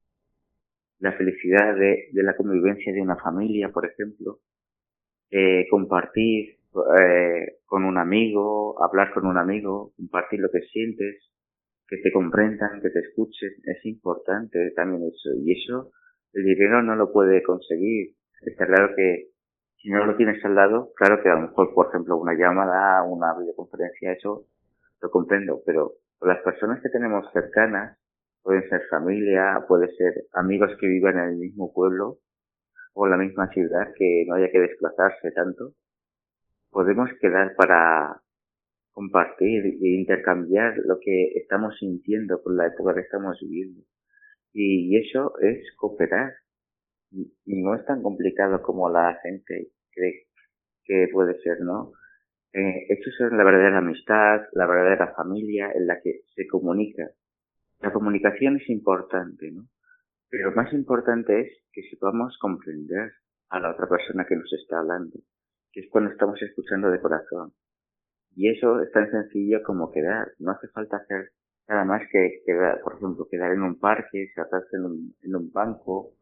La 0.99 1.13
felicidad 1.13 1.75
de, 1.75 2.09
de 2.11 2.23
la 2.23 2.35
convivencia 2.35 2.93
de 2.93 3.01
una 3.01 3.15
familia, 3.15 3.69
por 3.69 3.87
ejemplo, 3.87 4.41
eh, 5.31 5.65
compartir 5.71 6.60
eh, 6.99 7.57
con 7.65 7.83
un 7.83 7.97
amigo, 7.97 8.81
hablar 8.83 9.13
con 9.13 9.25
un 9.25 9.37
amigo, 9.37 9.93
compartir 9.97 10.39
lo 10.39 10.49
que 10.49 10.61
sientes, 10.71 11.31
que 11.87 11.97
te 11.97 12.11
comprendan, 12.11 12.81
que 12.81 12.89
te 12.89 12.99
escuchen, 12.99 13.51
es 13.63 13.85
importante 13.85 14.71
también 14.75 15.03
eso. 15.03 15.29
Y 15.43 15.51
eso 15.51 15.91
el 16.33 16.45
dinero 16.45 16.81
no 16.81 16.95
lo 16.95 17.11
puede 17.11 17.43
conseguir. 17.43 18.15
Está 18.41 18.65
claro 18.65 18.95
que 18.95 19.31
si 19.81 19.89
no 19.89 20.05
lo 20.05 20.15
tienes 20.15 20.43
al 20.45 20.55
lado, 20.55 20.91
claro 20.95 21.21
que 21.21 21.29
a 21.29 21.35
lo 21.35 21.41
mejor, 21.47 21.73
por 21.73 21.87
ejemplo, 21.87 22.17
una 22.17 22.33
llamada, 22.33 23.03
una 23.03 23.37
videoconferencia, 23.37 24.13
eso 24.13 24.45
lo 25.01 25.09
comprendo, 25.09 25.61
pero 25.65 25.93
las 26.21 26.39
personas 26.43 26.81
que 26.81 26.89
tenemos 26.89 27.25
cercanas, 27.33 27.97
pueden 28.43 28.67
ser 28.69 28.81
familia, 28.89 29.65
puede 29.67 29.87
ser 29.95 30.13
amigos 30.33 30.71
que 30.79 30.87
vivan 30.87 31.17
en 31.17 31.29
el 31.29 31.37
mismo 31.37 31.73
pueblo 31.73 32.19
o 32.93 33.05
en 33.05 33.11
la 33.11 33.17
misma 33.17 33.47
ciudad, 33.49 33.93
que 33.95 34.25
no 34.27 34.35
haya 34.35 34.51
que 34.51 34.59
desplazarse 34.59 35.31
tanto, 35.31 35.73
podemos 36.71 37.09
quedar 37.19 37.55
para 37.55 38.21
compartir 38.91 39.65
e 39.65 39.87
intercambiar 39.99 40.75
lo 40.85 40.99
que 40.99 41.33
estamos 41.35 41.77
sintiendo 41.79 42.41
con 42.41 42.57
la 42.57 42.67
época 42.67 42.93
que 42.93 43.01
estamos 43.01 43.37
viviendo. 43.41 43.81
Y 44.53 44.97
eso 44.97 45.33
es 45.39 45.63
cooperar, 45.77 46.33
no 47.45 47.75
es 47.75 47.85
tan 47.85 48.01
complicado 48.01 48.61
como 48.61 48.89
la 48.89 49.17
gente 49.23 49.69
cree 49.91 50.27
que 50.83 51.07
puede 51.11 51.39
ser, 51.41 51.61
¿no? 51.61 51.93
Eh, 52.53 52.87
es 52.89 52.99
la 53.31 53.43
verdadera 53.43 53.77
amistad, 53.77 54.41
la 54.53 54.67
verdadera 54.67 55.13
familia 55.15 55.71
en 55.73 55.87
la 55.87 56.01
que 56.01 56.23
se 56.35 56.47
comunica. 56.47 57.09
La 57.79 57.93
comunicación 57.93 58.57
es 58.57 58.69
importante, 58.69 59.51
¿no? 59.51 59.67
Pero 60.29 60.51
más 60.51 60.71
importante 60.73 61.41
es 61.41 61.63
que 61.71 61.81
sepamos 61.89 62.37
comprender 62.39 63.13
a 63.49 63.59
la 63.59 63.71
otra 63.71 63.87
persona 63.87 64.25
que 64.25 64.35
nos 64.35 64.51
está 64.53 64.79
hablando, 64.79 65.19
que 65.71 65.81
es 65.81 65.89
cuando 65.89 66.11
estamos 66.11 66.41
escuchando 66.41 66.89
de 66.91 66.99
corazón. 66.99 67.53
Y 68.35 68.49
eso 68.49 68.81
es 68.81 68.91
tan 68.91 69.09
sencillo 69.11 69.61
como 69.63 69.91
quedar, 69.91 70.31
no 70.39 70.51
hace 70.51 70.67
falta 70.69 70.97
hacer 70.97 71.31
nada 71.67 71.85
más 71.85 72.01
que, 72.11 72.41
quedar, 72.45 72.81
por 72.81 72.95
ejemplo, 72.95 73.27
quedar 73.29 73.51
en 73.53 73.61
un 73.61 73.79
parque, 73.79 74.31
sentarse 74.35 74.75
en 74.75 74.85
un, 74.85 75.15
en 75.21 75.35
un 75.35 75.51
banco, 75.51 76.13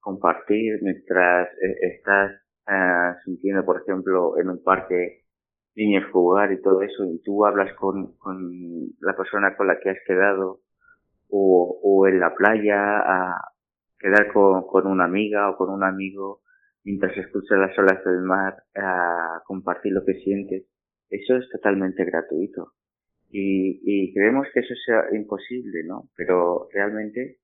compartir 0.00 0.78
mientras 0.82 1.48
eh, 1.62 1.94
estás 1.94 2.32
uh, 2.68 3.20
sintiendo, 3.24 3.64
por 3.64 3.82
ejemplo, 3.82 4.38
en 4.38 4.50
un 4.50 4.62
parque 4.62 5.24
niños 5.76 6.10
jugar 6.10 6.52
y 6.52 6.62
todo 6.62 6.82
eso, 6.82 7.04
y 7.04 7.20
tú 7.22 7.44
hablas 7.44 7.72
con, 7.74 8.16
con 8.16 8.50
la 9.00 9.14
persona 9.14 9.56
con 9.56 9.66
la 9.66 9.78
que 9.78 9.90
has 9.90 9.98
quedado, 10.06 10.60
o, 11.28 11.80
o 11.82 12.06
en 12.06 12.18
la 12.18 12.34
playa, 12.34 12.98
a 12.98 13.52
quedar 13.98 14.32
con, 14.32 14.66
con 14.66 14.86
una 14.86 15.04
amiga 15.04 15.50
o 15.50 15.56
con 15.56 15.70
un 15.70 15.84
amigo, 15.84 16.40
mientras 16.86 17.16
escuchas 17.18 17.58
las 17.58 17.76
olas 17.78 18.02
del 18.04 18.22
mar, 18.22 18.62
a 18.76 19.42
compartir 19.44 19.92
lo 19.92 20.04
que 20.04 20.14
sientes. 20.20 20.66
Eso 21.10 21.36
es 21.36 21.50
totalmente 21.50 22.04
gratuito. 22.04 22.74
Y, 23.28 23.80
y 23.82 24.14
creemos 24.14 24.46
que 24.54 24.60
eso 24.60 24.74
sea 24.86 25.04
imposible, 25.12 25.82
¿no? 25.84 26.08
Pero 26.16 26.68
realmente, 26.72 27.38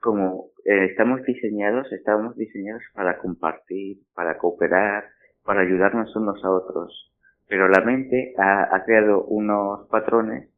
como 0.00 0.50
eh, 0.66 0.88
estamos 0.90 1.22
diseñados, 1.22 1.90
estamos 1.92 2.36
diseñados 2.36 2.82
para 2.92 3.16
compartir, 3.16 4.02
para 4.14 4.36
cooperar, 4.36 5.04
para 5.42 5.62
ayudarnos 5.62 6.14
unos 6.14 6.44
a 6.44 6.50
otros. 6.50 7.10
Pero 7.48 7.68
la 7.68 7.80
mente 7.80 8.34
ha, 8.36 8.76
ha 8.76 8.84
creado 8.84 9.24
unos 9.24 9.88
patrones 9.88 10.50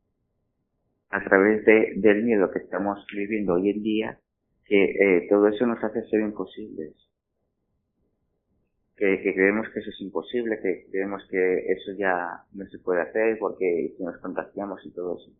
a 1.10 1.22
través 1.22 1.64
de, 1.64 1.92
del 1.96 2.24
miedo 2.24 2.50
que 2.50 2.58
estamos 2.58 3.06
viviendo 3.14 3.54
hoy 3.54 3.70
en 3.70 3.82
día 3.84 4.18
que 4.64 4.84
eh, 4.84 5.26
todo 5.28 5.48
eso 5.48 5.66
nos 5.66 5.82
hace 5.82 6.02
ser 6.08 6.20
imposibles 6.20 6.94
que, 8.96 9.34
creemos 9.34 9.68
que 9.70 9.80
eso 9.80 9.90
es 9.90 10.00
imposible, 10.00 10.60
que 10.60 10.86
creemos 10.90 11.26
que 11.28 11.72
eso 11.72 11.92
ya 11.98 12.44
no 12.52 12.66
se 12.66 12.78
puede 12.78 13.02
hacer 13.02 13.36
porque 13.38 13.94
nos 13.98 14.16
contagiamos 14.18 14.84
y 14.84 14.90
todo 14.92 15.18
eso. 15.18 15.32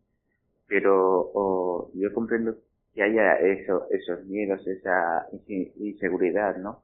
Pero 0.67 1.91
yo 1.93 2.13
comprendo 2.13 2.57
que 2.93 3.03
haya 3.03 3.35
eso, 3.35 3.87
esos 3.91 4.25
miedos, 4.25 4.65
esa 4.67 5.27
inseguridad, 5.47 6.57
¿no? 6.57 6.83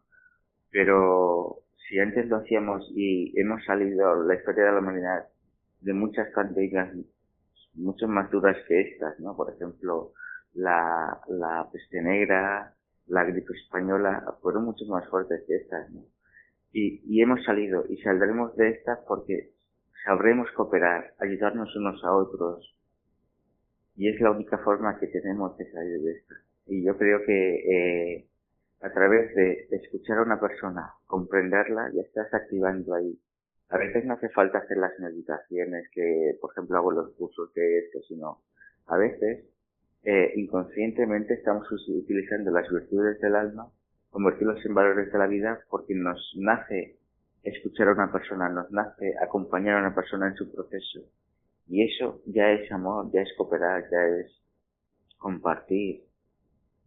Pero 0.72 1.64
si 1.88 2.00
antes 2.00 2.28
lo 2.28 2.38
hacíamos 2.38 2.90
y 2.96 3.34
hemos 3.40 3.64
salido 3.66 4.24
la 4.24 4.36
historia 4.36 4.66
de 4.66 4.72
la 4.72 4.80
humanidad 4.80 5.28
de 5.82 5.94
muchas 5.94 6.30
pandemias 6.34 6.96
mucho 7.74 8.08
más 8.08 8.30
duras 8.32 8.58
que 8.68 8.82
estas, 8.82 9.20
¿no? 9.20 9.36
Por 9.36 9.54
ejemplo, 9.54 10.14
la, 10.54 11.20
la 11.28 11.70
peste 11.72 12.02
negra, 12.02 12.74
la 13.08 13.24
gripe 13.24 13.54
española, 13.54 14.38
fueron 14.42 14.66
mucho 14.66 14.86
más 14.86 15.08
fuertes 15.10 15.44
que 15.48 15.56
estas, 15.56 15.90
¿no? 15.92 16.02
y, 16.72 17.02
y 17.06 17.22
hemos 17.22 17.44
salido 17.44 17.86
y 17.90 17.98
saldremos 17.98 18.56
de 18.56 18.70
esta 18.70 19.00
porque 19.08 19.52
sabremos 20.06 20.50
cooperar, 20.52 21.14
ayudarnos 21.20 21.76
unos 21.76 22.04
a 22.04 22.14
otros 22.14 22.76
y 23.96 24.08
es 24.08 24.20
la 24.22 24.32
única 24.32 24.58
forma 24.60 24.98
que 24.98 25.08
tenemos 25.08 25.58
de 25.58 25.70
salir 25.72 26.02
de 26.02 26.12
esta. 26.14 26.36
Y 26.68 26.86
yo 26.86 26.98
creo 26.98 27.20
que 27.26 27.56
eh, 28.16 28.30
a 28.82 28.90
través 28.94 29.36
de, 29.36 29.68
escuchar 29.72 30.20
a 30.20 30.24
una 30.24 30.40
persona, 30.40 30.94
comprenderla, 31.06 31.92
ya 31.94 32.02
estás 32.02 32.34
activando 32.34 32.94
ahí. 32.94 33.20
A 33.68 33.78
veces 33.78 34.06
no 34.06 34.14
hace 34.14 34.30
falta 34.30 34.60
hacer 34.60 34.78
las 34.78 34.98
meditaciones 35.00 35.90
que, 35.92 36.38
por 36.40 36.52
ejemplo, 36.52 36.78
hago 36.78 36.92
los 36.92 37.14
cursos 37.16 37.54
de 37.54 37.80
esto, 37.80 38.00
sino 38.08 38.42
a 38.88 38.98
veces 38.98 39.46
eh, 40.04 40.34
inconscientemente 40.36 41.34
estamos 41.34 41.68
utilizando 41.72 42.52
las 42.52 42.70
virtudes 42.70 43.20
del 43.20 43.36
alma 43.36 43.72
convertirlos 44.10 44.66
en 44.66 44.74
valores 44.74 45.12
de 45.12 45.20
la 45.20 45.28
vida 45.28 45.60
porque 45.70 45.94
nos 45.94 46.34
nace 46.38 46.98
escuchar 47.44 47.90
a 47.90 47.94
una 47.94 48.12
persona, 48.12 48.50
nos 48.50 48.72
nace 48.72 49.14
acompañar 49.22 49.78
a 49.78 49.82
una 49.82 49.96
persona 49.96 50.28
en 50.28 50.36
su 50.36 50.52
proceso. 50.52 51.02
Y 51.68 51.84
eso 51.84 52.22
ya 52.26 52.52
es 52.52 52.72
amor, 52.72 53.12
ya 53.12 53.22
es 53.22 53.30
cooperar, 53.38 53.84
ya 53.92 54.08
es 54.20 54.32
compartir, 55.18 56.04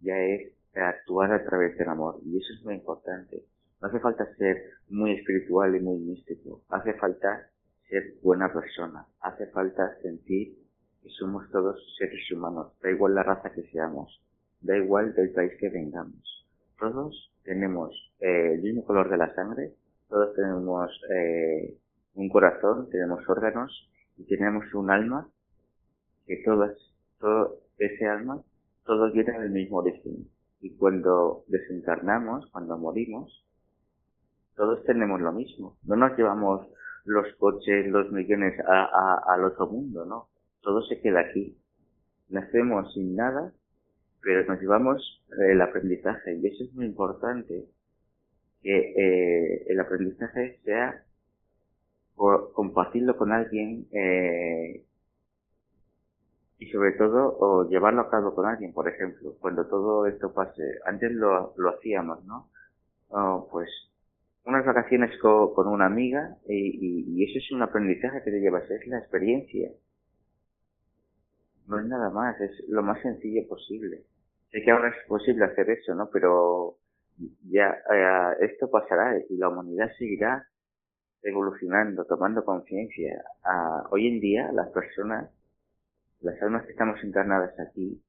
ya 0.01 0.19
es 0.19 0.53
actuar 0.75 1.33
a 1.33 1.45
través 1.45 1.79
del 1.79 1.89
amor. 1.89 2.19
Y 2.25 2.39
eso 2.39 2.53
es 2.55 2.65
muy 2.65 2.75
importante. 2.75 3.45
No 3.81 3.89
hace 3.89 4.01
falta 4.01 4.27
ser 4.37 4.57
muy 4.89 5.13
espiritual 5.13 5.77
y 5.77 5.81
muy 5.81 5.99
místico. 5.99 6.63
Hace 6.69 6.95
falta 6.95 7.49
ser 7.89 8.15
buena 8.23 8.53
persona. 8.53 9.07
Hace 9.21 9.47
falta 9.47 9.97
sentir 10.03 10.59
que 11.03 11.11
somos 11.11 11.51
todos 11.51 11.77
seres 11.99 12.31
humanos. 12.31 12.73
Da 12.83 12.91
igual 12.91 13.15
la 13.15 13.23
raza 13.23 13.53
que 13.53 13.63
seamos. 13.71 14.21
Da 14.61 14.77
igual 14.77 15.15
del 15.15 15.33
país 15.33 15.53
que 15.59 15.69
vengamos 15.69 16.43
todos 16.83 17.31
tenemos 17.45 17.95
eh, 18.19 18.55
el 18.55 18.63
mismo 18.63 18.85
color 18.85 19.09
de 19.09 19.17
la 19.17 19.33
sangre, 19.37 19.73
todos 20.09 20.35
tenemos 20.35 20.91
eh, 21.15 21.79
un 22.15 22.29
corazón, 22.29 22.91
tenemos 22.91 23.27
órganos 23.29 23.89
y 24.19 24.25
tenemos 24.25 24.65
un 24.75 24.91
alma 24.91 25.29
que 26.27 26.43
todas, 26.45 26.77
todo 27.21 27.61
ese 27.79 28.05
alma, 28.07 28.43
todos 28.85 29.13
vienen 29.13 29.43
del 29.43 29.51
mismo 29.51 29.77
origen. 29.79 30.29
Y 30.61 30.71
cuando 30.75 31.45
desencarnamos, 31.47 32.47
cuando 32.51 32.77
morimos, 32.77 33.45
todos 34.57 34.83
tenemos 34.83 35.21
lo 35.21 35.33
mismo. 35.33 35.77
No 35.85 35.95
nos 35.95 36.19
llevamos 36.19 36.67
los 37.05 37.33
coches, 37.37 37.87
los 37.87 38.11
millones 38.11 38.59
a, 38.67 38.85
a, 38.85 39.35
al 39.35 39.45
otro 39.45 39.69
mundo, 39.69 40.05
¿no? 40.05 40.27
Todo 40.63 40.83
se 40.83 41.01
queda 41.01 41.21
aquí. 41.21 41.59
Nacemos 42.29 42.93
sin 42.95 43.15
nada 43.15 43.53
pero 44.23 44.45
nos 44.45 44.61
llevamos 44.61 45.23
el 45.37 45.61
aprendizaje. 45.61 46.37
Y 46.37 46.47
eso 46.47 46.65
es 46.65 46.73
muy 46.75 46.87
importante 46.87 47.67
que 48.63 48.79
eh, 48.97 49.67
el 49.69 49.81
aprendizaje 49.81 50.61
sea 50.65 51.05
compartirlo 52.15 53.17
con 53.17 53.33
alguien 53.33 53.89
eh, 53.91 54.85
y 56.59 56.71
sobre 56.71 56.93
todo 56.93 57.37
o 57.37 57.69
llevarlo 57.69 58.03
a 58.03 58.11
cabo 58.11 58.33
con 58.33 58.47
alguien 58.47 58.73
por 58.73 58.87
ejemplo 58.89 59.35
cuando 59.41 59.67
todo 59.67 60.07
esto 60.07 60.33
pase. 60.33 60.63
Antes 60.85 61.11
lo, 61.11 61.53
lo 61.57 61.71
hacíamos 61.71 62.25
no 62.25 62.49
pues 63.51 63.69
unas 64.45 64.65
vacaciones 64.65 65.19
con, 65.21 65.67
una 65.67 65.87
amiga 65.87 66.37
y, 66.47 67.05
y, 67.07 67.25
eso 67.25 67.39
es 67.39 67.53
un 67.53 67.63
aprendizaje 67.63 68.23
que 68.25 68.31
te 68.31 68.41
llevas 68.41 68.71
es 68.71 68.87
la 68.87 68.99
experiencia 68.99 69.71
no 71.69 71.79
es 71.79 71.87
nada 71.87 72.11
más 72.11 72.41
es 72.41 72.51
lo 72.69 72.83
más 72.83 73.01
sencillo 73.03 73.47
posible 73.49 74.05
Sé 74.53 74.63
que 74.63 74.71
ahora 74.71 74.91
es 74.91 75.07
posible 75.09 75.47
hacer 75.47 75.71
eso, 75.71 75.95
¿no? 75.95 76.11
Pero 76.13 76.77
ya 77.49 77.75
eh, 77.91 78.37
esto 78.41 78.71
pasará 78.71 79.19
y 79.31 79.37
la 79.39 79.49
humanidad 79.49 79.91
seguirá 79.99 80.47
evolucionando, 81.23 82.05
tomando 82.05 82.45
conciencia. 82.45 83.25
Ah, 83.45 83.89
hoy 83.91 84.09
en 84.09 84.21
día 84.21 84.53
las 84.53 84.69
personas, 84.69 85.31
las 86.21 86.41
almas 86.43 86.67
que 86.67 86.73
estamos 86.73 87.03
encarnadas 87.03 87.59
aquí, 87.61 88.03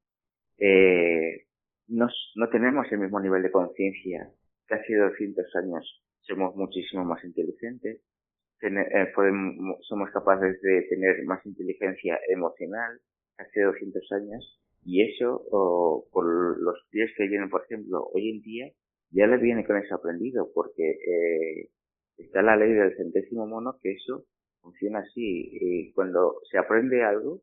eh, 0.57 1.45
no, 1.87 2.09
no 2.35 2.49
tenemos 2.49 2.91
el 2.91 2.99
mismo 2.99 3.21
nivel 3.21 3.41
de 3.41 3.51
conciencia 3.51 4.29
que 4.67 4.75
hace 4.75 4.95
200 4.97 5.45
años. 5.55 6.03
Somos 6.23 6.57
muchísimo 6.57 7.05
más 7.05 7.23
inteligentes, 7.23 8.01
eh, 8.61 9.11
podemos, 9.15 9.77
somos 9.87 10.09
capaces 10.11 10.61
de 10.61 10.81
tener 10.89 11.23
más 11.23 11.45
inteligencia 11.45 12.19
emocional 12.29 12.99
hace 13.37 13.61
200 13.61 14.11
años 14.13 14.59
y 14.85 15.01
eso, 15.01 15.45
o, 15.51 16.07
por 16.11 16.25
los 16.61 16.75
pies 16.89 17.11
que 17.17 17.27
vienen, 17.27 17.49
por 17.49 17.63
ejemplo, 17.63 18.09
hoy 18.13 18.31
en 18.31 18.41
día, 18.41 18.71
ya 19.11 19.27
le 19.27 19.37
viene 19.37 19.65
con 19.65 19.77
eso 19.77 19.95
aprendido, 19.95 20.51
porque 20.53 20.91
eh, 20.91 21.69
está 22.17 22.41
la 22.41 22.57
ley 22.57 22.73
del 22.73 22.95
centésimo 22.97 23.47
mono 23.47 23.77
que 23.81 23.93
eso 23.93 24.25
funciona 24.61 24.99
así. 24.99 25.49
Y 25.51 25.93
cuando 25.93 26.39
se 26.51 26.57
aprende 26.57 27.03
algo 27.03 27.41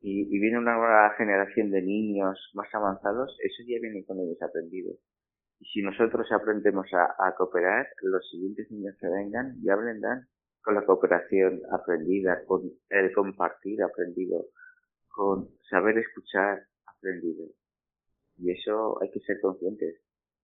y, 0.00 0.22
y, 0.34 0.38
viene 0.38 0.58
una 0.58 0.76
nueva 0.76 1.14
generación 1.16 1.70
de 1.70 1.82
niños 1.82 2.38
más 2.54 2.68
avanzados, 2.74 3.36
eso 3.42 3.62
ya 3.66 3.78
viene 3.80 4.04
con 4.04 4.20
ellos 4.20 4.40
aprendido. 4.42 4.92
Y 5.60 5.66
si 5.66 5.82
nosotros 5.82 6.30
aprendemos 6.30 6.86
a, 6.92 7.04
a 7.26 7.34
cooperar, 7.36 7.86
los 8.02 8.28
siguientes 8.30 8.70
niños 8.70 8.96
que 9.00 9.08
vengan 9.08 9.56
ya 9.62 9.74
aprendan 9.74 10.28
con 10.62 10.74
la 10.74 10.84
cooperación 10.84 11.62
aprendida, 11.72 12.44
con 12.46 12.70
el 12.90 13.12
compartir 13.12 13.82
aprendido, 13.82 14.46
con 15.18 15.48
saber 15.68 15.98
escuchar 15.98 16.64
aprendido. 16.86 17.48
Y 18.36 18.52
eso 18.52 19.02
hay 19.02 19.10
que 19.10 19.18
ser 19.18 19.40
conscientes. 19.40 19.96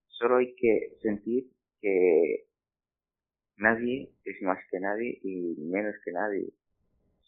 Solo 0.07 0.35
hay 0.35 0.53
que 0.55 0.97
sentir 1.01 1.49
que 1.79 2.45
nadie 3.55 4.11
es 4.25 4.41
más 4.41 4.59
que 4.69 4.81
nadie 4.81 5.17
y 5.23 5.55
menos 5.61 5.95
que 6.03 6.11
nadie. 6.11 6.49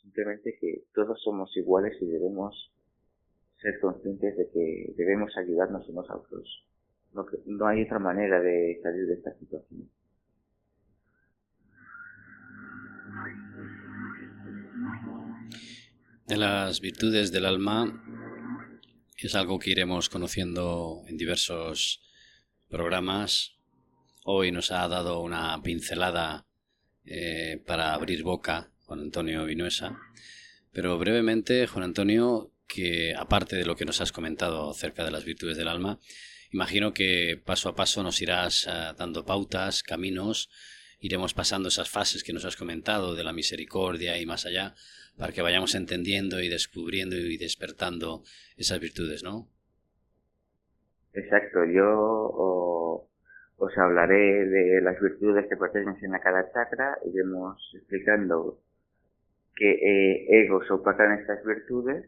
Simplemente 0.02 0.58
que 0.60 0.84
todos 0.94 1.22
somos 1.24 1.56
iguales 1.56 1.96
y 2.02 2.08
debemos 2.08 2.70
ser 3.62 3.80
conscientes 3.80 4.36
de 4.36 4.50
que 4.50 4.94
debemos 4.98 5.32
ayudarnos 5.38 5.88
unos 5.88 6.10
a 6.10 6.18
otros. 6.18 6.68
No, 7.14 7.26
no 7.46 7.66
hay 7.66 7.84
otra 7.84 8.00
manera 8.00 8.42
de 8.42 8.78
salir 8.84 9.08
de 9.08 9.14
esta 9.14 9.34
situación. 9.40 9.90
De 16.28 16.36
las 16.36 16.82
virtudes 16.82 17.32
del 17.32 17.46
alma 17.46 18.04
es 19.18 19.34
algo 19.34 19.60
que 19.60 19.72
iremos 19.72 20.10
conociendo 20.10 21.04
en 21.08 21.16
diversos 21.16 22.02
programas. 22.68 23.54
Hoy 24.26 24.52
nos 24.52 24.72
ha 24.72 24.86
dado 24.90 25.22
una 25.22 25.62
pincelada 25.64 26.46
eh, 27.06 27.64
para 27.66 27.94
abrir 27.94 28.24
boca 28.24 28.74
con 28.86 29.00
Antonio 29.00 29.46
Vinuesa, 29.46 29.98
Pero 30.74 31.00
brevemente, 31.00 31.66
Juan 31.66 31.86
Antonio, 31.86 32.52
que 32.68 33.16
aparte 33.16 33.56
de 33.56 33.66
lo 33.66 33.78
que 33.78 33.86
nos 33.86 34.02
has 34.02 34.12
comentado 34.12 34.70
acerca 34.70 35.06
de 35.06 35.12
las 35.12 35.24
virtudes 35.24 35.56
del 35.56 35.70
alma, 35.70 36.00
imagino 36.52 36.94
que 36.94 37.42
paso 37.44 37.70
a 37.70 37.76
paso 37.76 38.04
nos 38.04 38.22
irás 38.22 38.68
eh, 38.68 38.94
dando 38.98 39.26
pautas, 39.26 39.82
caminos, 39.82 40.50
iremos 41.00 41.34
pasando 41.34 41.70
esas 41.70 41.90
fases 41.90 42.24
que 42.24 42.34
nos 42.34 42.44
has 42.44 42.58
comentado 42.58 43.16
de 43.16 43.24
la 43.24 43.32
misericordia 43.32 44.20
y 44.20 44.26
más 44.26 44.46
allá, 44.46 44.76
para 45.18 45.34
que 45.34 45.42
vayamos 45.42 45.76
entendiendo 45.76 46.40
y 46.42 46.50
descubriendo 46.50 47.16
y 47.16 47.38
despertando 47.38 48.24
esas 48.56 48.80
virtudes, 48.80 49.24
¿no? 49.24 49.48
Exacto, 51.14 51.66
yo 51.66 53.08
os 53.58 53.78
hablaré 53.78 54.46
de 54.46 54.82
las 54.82 55.00
virtudes 55.02 55.48
que 55.50 55.58
pertenecen 55.58 56.14
a 56.14 56.20
cada 56.20 56.52
chakra, 56.52 57.00
iremos 57.06 57.58
explicando 57.74 58.60
qué 59.56 59.72
eh, 59.72 60.44
egos 60.44 60.70
opacan 60.70 61.20
estas 61.20 61.44
virtudes. 61.44 62.08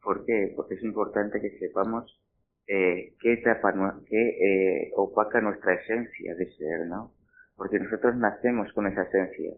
¿Por 0.00 0.24
qué? 0.24 0.52
Porque 0.54 0.74
es 0.74 0.82
importante 0.84 1.40
que 1.40 1.58
sepamos 1.58 2.20
eh, 2.68 3.14
qué, 3.20 3.32
etapa, 3.32 3.72
qué 4.08 4.28
eh, 4.28 4.92
opaca 4.94 5.40
nuestra 5.40 5.74
esencia 5.74 6.34
de 6.36 6.52
ser, 6.52 6.86
¿no? 6.86 7.12
Porque 7.56 7.80
nosotros 7.80 8.16
nacemos 8.16 8.72
con 8.72 8.86
esa 8.86 9.02
esencia. 9.02 9.52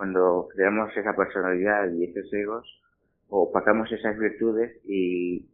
Cuando 0.00 0.48
creamos 0.56 0.96
esa 0.96 1.14
personalidad 1.14 1.92
y 1.92 2.04
esos 2.04 2.32
egos, 2.32 2.66
opacamos 3.28 3.92
esas 3.92 4.18
virtudes 4.18 4.80
y, 4.86 5.44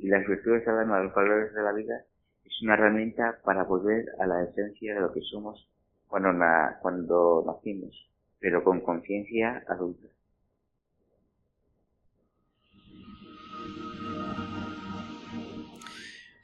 las 0.00 0.26
virtudes 0.26 0.66
de 0.66 0.72
los 0.72 1.14
valores 1.14 1.54
de 1.54 1.62
la 1.62 1.72
vida 1.72 2.04
es 2.44 2.52
una 2.64 2.74
herramienta 2.74 3.38
para 3.44 3.62
volver 3.62 4.06
a 4.18 4.26
la 4.26 4.42
esencia 4.42 4.96
de 4.96 5.02
lo 5.02 5.12
que 5.12 5.20
somos 5.20 5.68
cuando, 6.08 6.32
na, 6.32 6.80
cuando 6.82 7.44
nacimos, 7.46 7.94
pero 8.40 8.64
con 8.64 8.80
conciencia 8.80 9.62
adulta. 9.68 10.08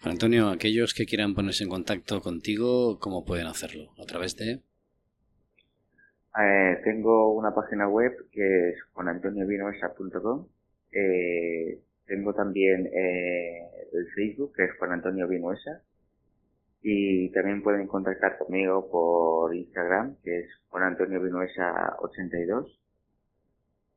Antonio, 0.05 0.51
aquellos 0.51 0.94
que 0.94 1.07
quieran 1.07 1.35
ponerse 1.35 1.64
en 1.64 1.71
contacto 1.71 2.21
contigo, 2.21 3.01
¿cómo 3.01 3.25
pueden 3.25 3.49
hacerlo? 3.49 3.90
¿A 4.01 4.05
través 4.05 4.37
de...? 4.37 4.68
Eh, 6.37 6.81
tengo 6.85 7.33
una 7.33 7.55
página 7.55 7.88
web 7.88 8.12
que 8.31 8.71
es 8.71 8.83
juanantoniovinoesa.com. 8.93 10.47
Eh, 10.93 11.81
tengo 12.07 12.35
también 12.35 12.87
eh, 12.87 13.69
el 13.93 14.07
Facebook, 14.14 14.55
que 14.55 14.64
es 14.64 14.77
Juan 14.79 14.93
Antonio 14.93 15.27
Vinuesa. 15.29 15.83
Y 16.83 17.31
también 17.33 17.62
pueden 17.62 17.87
contactar 17.87 18.38
conmigo 18.38 18.88
por 18.91 19.55
Instagram, 19.55 20.17
que 20.23 20.41
es 20.41 20.49
Juan 20.69 20.85
Antonio 20.85 21.21
Vinuesa 21.21 21.97
82. 22.01 22.79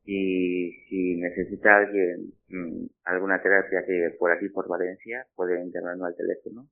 Y 0.04 0.72
si 0.88 1.16
necesita 1.16 1.76
alguien 1.76 2.32
mm, 2.48 2.86
alguna 3.04 3.40
terapia 3.40 3.84
que 3.86 4.16
por 4.18 4.32
aquí, 4.32 4.48
por 4.48 4.66
Valencia, 4.68 5.24
pueden 5.36 5.70
llamarme 5.70 6.06
al 6.06 6.16
teléfono 6.16 6.66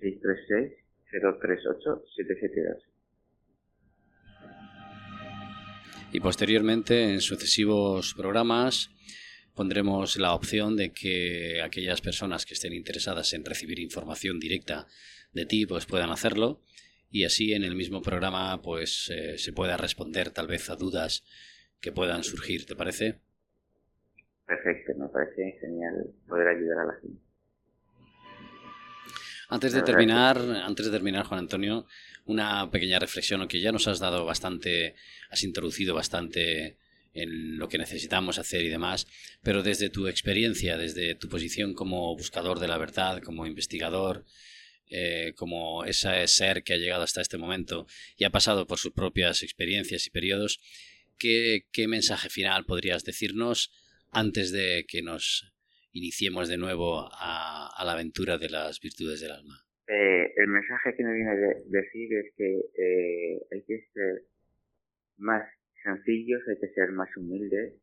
636-038-772. 0.00 2.97
Y 6.10 6.20
posteriormente, 6.20 7.12
en 7.12 7.20
sucesivos 7.20 8.14
programas, 8.14 8.90
pondremos 9.54 10.16
la 10.16 10.32
opción 10.32 10.74
de 10.74 10.90
que 10.92 11.60
aquellas 11.62 12.00
personas 12.00 12.46
que 12.46 12.54
estén 12.54 12.72
interesadas 12.72 13.34
en 13.34 13.44
recibir 13.44 13.78
información 13.78 14.40
directa 14.40 14.86
de 15.32 15.44
ti, 15.44 15.66
pues 15.66 15.84
puedan 15.84 16.10
hacerlo. 16.10 16.62
Y 17.10 17.24
así 17.24 17.52
en 17.52 17.62
el 17.62 17.76
mismo 17.76 18.00
programa, 18.00 18.62
pues 18.62 19.10
eh, 19.10 19.36
se 19.36 19.52
pueda 19.52 19.76
responder 19.76 20.30
tal 20.30 20.46
vez 20.46 20.70
a 20.70 20.76
dudas 20.76 21.24
que 21.80 21.92
puedan 21.92 22.24
surgir, 22.24 22.64
¿te 22.64 22.74
parece? 22.74 23.20
Perfecto, 24.46 24.92
me 24.96 25.08
parece 25.08 25.58
genial 25.60 26.14
poder 26.26 26.48
ayudar 26.48 26.78
a 26.78 26.86
la 26.86 26.94
gente. 27.02 27.20
Antes 29.50 29.72
de 29.72 29.82
terminar, 29.82 30.38
antes 30.38 30.86
de 30.86 30.92
terminar, 30.92 31.24
Juan 31.24 31.40
Antonio, 31.40 31.86
una 32.28 32.70
pequeña 32.70 32.98
reflexión, 32.98 33.48
que 33.48 33.60
ya 33.60 33.72
nos 33.72 33.88
has 33.88 33.98
dado 33.98 34.24
bastante, 34.24 34.94
has 35.30 35.42
introducido 35.42 35.94
bastante 35.94 36.76
en 37.14 37.58
lo 37.58 37.68
que 37.68 37.78
necesitamos 37.78 38.38
hacer 38.38 38.62
y 38.62 38.68
demás, 38.68 39.06
pero 39.42 39.62
desde 39.62 39.88
tu 39.88 40.06
experiencia, 40.08 40.76
desde 40.76 41.14
tu 41.14 41.28
posición 41.28 41.72
como 41.74 42.14
buscador 42.14 42.60
de 42.60 42.68
la 42.68 42.76
verdad, 42.76 43.22
como 43.22 43.46
investigador, 43.46 44.26
eh, 44.90 45.32
como 45.36 45.84
ese 45.84 46.26
ser 46.28 46.62
que 46.62 46.74
ha 46.74 46.76
llegado 46.76 47.02
hasta 47.02 47.22
este 47.22 47.38
momento 47.38 47.86
y 48.16 48.24
ha 48.24 48.30
pasado 48.30 48.66
por 48.66 48.78
sus 48.78 48.92
propias 48.92 49.42
experiencias 49.42 50.06
y 50.06 50.10
periodos, 50.10 50.60
¿qué, 51.18 51.64
mensaje 51.88 52.28
final 52.28 52.66
podrías 52.66 53.04
decirnos 53.04 53.70
antes 54.10 54.52
de 54.52 54.84
que 54.86 55.02
nos 55.02 55.50
iniciemos 55.92 56.48
de 56.48 56.58
nuevo 56.58 57.08
a, 57.10 57.82
la 57.84 57.92
aventura 57.92 58.36
de 58.36 58.50
las 58.50 58.80
virtudes 58.80 59.20
del 59.20 59.32
alma? 59.32 59.67
Eh, 59.90 60.34
el 60.36 60.48
mensaje 60.48 60.94
que 60.94 61.02
me 61.02 61.14
viene 61.14 61.30
a 61.30 61.36
decir 61.64 62.12
es 62.12 62.34
que 62.36 62.60
eh, 62.76 63.40
hay 63.50 63.62
que 63.62 63.86
ser 63.94 64.22
más 65.16 65.48
sencillos, 65.82 66.42
hay 66.46 66.58
que 66.60 66.68
ser 66.74 66.92
más 66.92 67.08
humildes, 67.16 67.74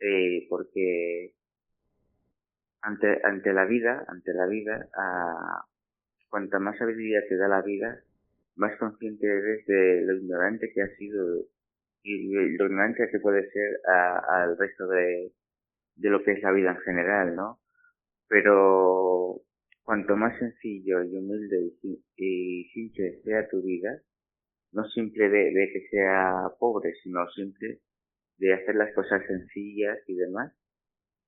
eh, 0.00 0.46
porque 0.48 1.34
ante, 2.80 3.20
ante 3.24 3.52
la 3.52 3.66
vida, 3.66 4.06
ante 4.08 4.32
la 4.32 4.46
vida, 4.46 4.88
a, 4.96 5.66
cuanta 6.30 6.58
más 6.58 6.78
sabiduría 6.78 7.20
te 7.28 7.36
da 7.36 7.46
la 7.46 7.60
vida, 7.60 8.02
más 8.56 8.74
consciente 8.78 9.26
eres 9.26 9.66
de 9.66 10.02
lo 10.02 10.16
ignorante 10.16 10.72
que 10.72 10.82
ha 10.82 10.96
sido 10.96 11.44
y 12.02 12.32
lo 12.32 12.42
ignorante 12.42 13.08
que 13.10 13.20
puede 13.20 13.50
ser 13.50 13.80
al 13.86 14.56
resto 14.56 14.86
de, 14.88 15.32
de 15.96 16.08
lo 16.10 16.22
que 16.22 16.32
es 16.32 16.42
la 16.42 16.52
vida 16.52 16.70
en 16.70 16.80
general, 16.80 17.36
¿no? 17.36 17.60
Pero 18.28 19.13
cuanto 19.84 20.16
más 20.16 20.38
sencillo 20.38 21.02
y 21.04 21.16
humilde 21.16 21.72
y, 22.16 22.64
simple 22.72 23.20
sea 23.22 23.48
tu 23.48 23.62
vida, 23.62 24.00
no 24.72 24.84
simple 24.88 25.28
de, 25.28 25.70
que 25.72 25.88
sea 25.90 26.48
pobre, 26.58 26.94
sino 27.02 27.28
simple 27.30 27.80
de 28.38 28.54
hacer 28.54 28.74
las 28.74 28.92
cosas 28.94 29.22
sencillas 29.26 29.98
y 30.08 30.14
demás, 30.14 30.52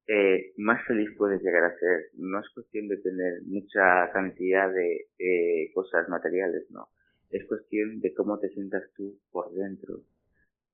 eh, 0.09 0.53
más 0.57 0.85
feliz 0.87 1.11
puedes 1.17 1.43
llegar 1.43 1.65
a 1.65 1.79
ser. 1.79 2.11
No 2.15 2.41
es 2.41 2.49
cuestión 2.51 2.89
de 2.89 2.97
tener 2.97 3.43
mucha 3.45 4.11
cantidad 4.13 4.73
de 4.73 5.71
cosas 5.75 6.09
materiales, 6.09 6.65
no. 6.71 6.89
Es 7.31 7.45
cuestión 7.47 8.01
de 8.01 8.15
cómo 8.15 8.39
te 8.39 8.49
sientas 8.51 8.83
tú 8.97 9.19
por 9.31 9.53
dentro. 9.53 10.03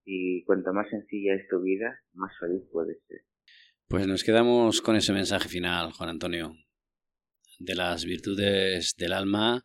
Y 0.04 0.44
cuanto 0.44 0.72
más 0.72 0.88
sencilla 0.90 1.34
es 1.34 1.48
tu 1.48 1.60
vida, 1.60 2.00
más 2.14 2.32
feliz 2.38 2.62
puedes 2.72 3.02
ser. 3.08 3.22
Pues 3.88 4.06
nos 4.06 4.24
quedamos 4.24 4.80
con 4.80 4.96
ese 4.96 5.12
mensaje 5.12 5.48
final, 5.48 5.92
Juan 5.92 6.10
Antonio, 6.10 6.54
de 7.58 7.74
las 7.74 8.04
virtudes 8.04 8.94
del 8.96 9.12
alma 9.12 9.64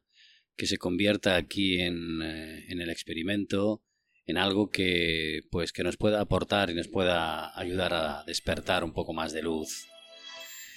que 0.56 0.66
se 0.66 0.78
convierta 0.78 1.36
aquí 1.36 1.82
en, 1.82 2.22
eh, 2.22 2.66
en, 2.70 2.82
el 2.82 2.90
experimento 2.90 3.82
en 4.26 4.38
algo 4.38 4.70
que 4.70 5.42
pues 5.52 5.72
que 5.72 5.84
nos 5.84 5.98
pueda 5.98 6.20
aportar 6.20 6.70
y 6.70 6.76
nos 6.76 6.88
pueda 6.88 7.58
ayudar 7.58 7.94
a 7.94 8.24
despertar 8.26 8.84
un 8.84 8.94
poco 8.94 9.14
más 9.14 9.34
de 9.34 9.44
luz. 9.44 9.88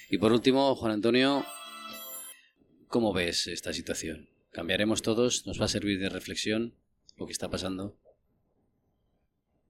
Y 0.09 0.17
por 0.17 0.31
último, 0.31 0.75
Juan 0.75 0.93
Antonio, 0.93 1.43
¿cómo 2.87 3.13
ves 3.13 3.47
esta 3.47 3.73
situación? 3.73 4.29
¿Cambiaremos 4.51 5.01
todos? 5.01 5.47
¿Nos 5.47 5.59
va 5.59 5.65
a 5.65 5.69
servir 5.69 5.99
de 5.99 6.09
reflexión 6.09 6.73
lo 7.17 7.25
que 7.25 7.31
está 7.31 7.49
pasando? 7.49 7.97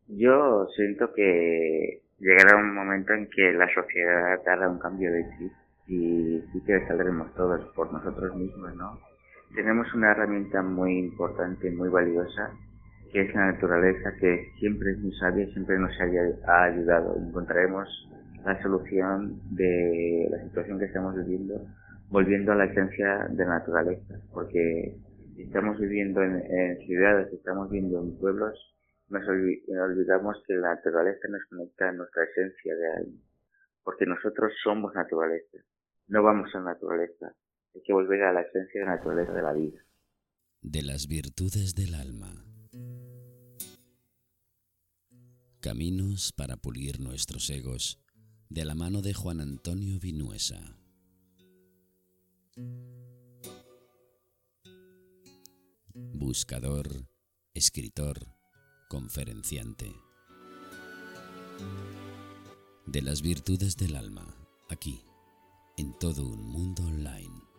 Yo 0.08 0.68
siento 0.76 1.14
que 1.14 2.02
llegará 2.20 2.58
un 2.58 2.76
momento 2.76 3.14
en 3.14 3.30
que 3.30 3.54
la 3.54 3.72
sociedad 3.74 4.48
hará 4.48 4.70
un 4.70 4.80
cambio 4.80 5.12
de 5.12 5.24
chip 5.38 5.61
y, 5.92 6.44
y 6.54 6.62
que 6.66 6.88
saldremos 6.88 7.34
todos 7.36 7.62
por 7.76 7.92
nosotros 7.92 8.36
mismos, 8.36 8.76
¿no? 8.76 9.00
tenemos 9.54 9.94
una 9.94 10.12
herramienta 10.12 10.62
muy 10.62 10.98
importante, 10.98 11.72
muy 11.72 11.90
valiosa, 11.90 12.52
que 13.12 13.22
es 13.22 13.36
la 13.36 13.52
naturaleza, 13.52 14.14
que 14.20 14.52
siempre 14.60 14.92
es 14.92 15.00
muy 15.00 15.14
sabia, 15.18 15.46
siempre 15.48 15.78
nos 15.78 15.92
ha 16.48 16.64
ayudado. 16.64 17.18
Encontraremos 17.18 17.90
la 18.46 18.62
solución 18.62 19.42
de 19.52 20.28
la 20.32 20.42
situación 20.44 20.80
que 20.80 20.86
estamos 20.86 21.16
viviendo 21.16 21.62
volviendo 22.12 22.52
a 22.52 22.56
la 22.56 22.66
esencia 22.66 23.26
de 23.30 23.46
la 23.46 23.60
naturaleza, 23.60 24.16
porque 24.34 24.98
estamos 25.38 25.80
viviendo 25.80 26.22
en, 26.22 26.78
ciudades, 26.86 27.32
estamos 27.32 27.70
viviendo 27.70 28.02
en 28.02 28.18
pueblos, 28.18 28.54
nos, 29.08 29.26
olvidamos 29.28 30.44
que 30.46 30.56
la 30.56 30.76
naturaleza 30.76 31.28
nos 31.30 31.42
conecta 31.46 31.88
a 31.88 31.94
nuestra 31.94 32.24
esencia 32.26 32.76
de 32.76 32.92
alma, 32.98 33.20
porque 33.84 34.06
nosotros 34.06 34.52
somos 34.62 34.94
naturaleza, 34.94 35.58
no 36.12 36.22
vamos 36.22 36.54
a 36.54 36.58
la 36.60 36.74
naturaleza, 36.74 37.34
hay 37.74 37.82
que 37.84 37.94
volver 37.94 38.22
a 38.24 38.34
la 38.34 38.42
esencia 38.42 38.82
de 38.82 38.86
la 38.86 38.98
naturaleza 38.98 39.32
de 39.32 39.42
la 39.42 39.54
vida. 39.54 39.80
De 40.62 40.82
las 40.82 41.08
virtudes 41.08 41.74
del 41.74 41.96
alma. 41.96 42.46
Caminos 45.62 46.34
para 46.34 46.58
pulir 46.58 47.00
nuestros 47.00 47.50
egos, 47.50 48.04
de 48.50 48.66
la 48.66 48.76
mano 48.76 49.02
de 49.02 49.14
Juan 49.14 49.40
Antonio 49.40 50.00
Vinuesa. 50.02 50.76
Buscador, 55.94 56.88
escritor, 57.54 58.18
conferenciante. 58.90 59.94
de 62.88 63.02
las 63.02 63.22
virtudes 63.22 63.78
del 63.78 63.96
alma, 63.96 64.36
aquí, 64.70 65.06
en 65.82 65.94
todo 65.94 66.28
un 66.28 66.48
mundo 66.48 66.84
online. 66.84 67.51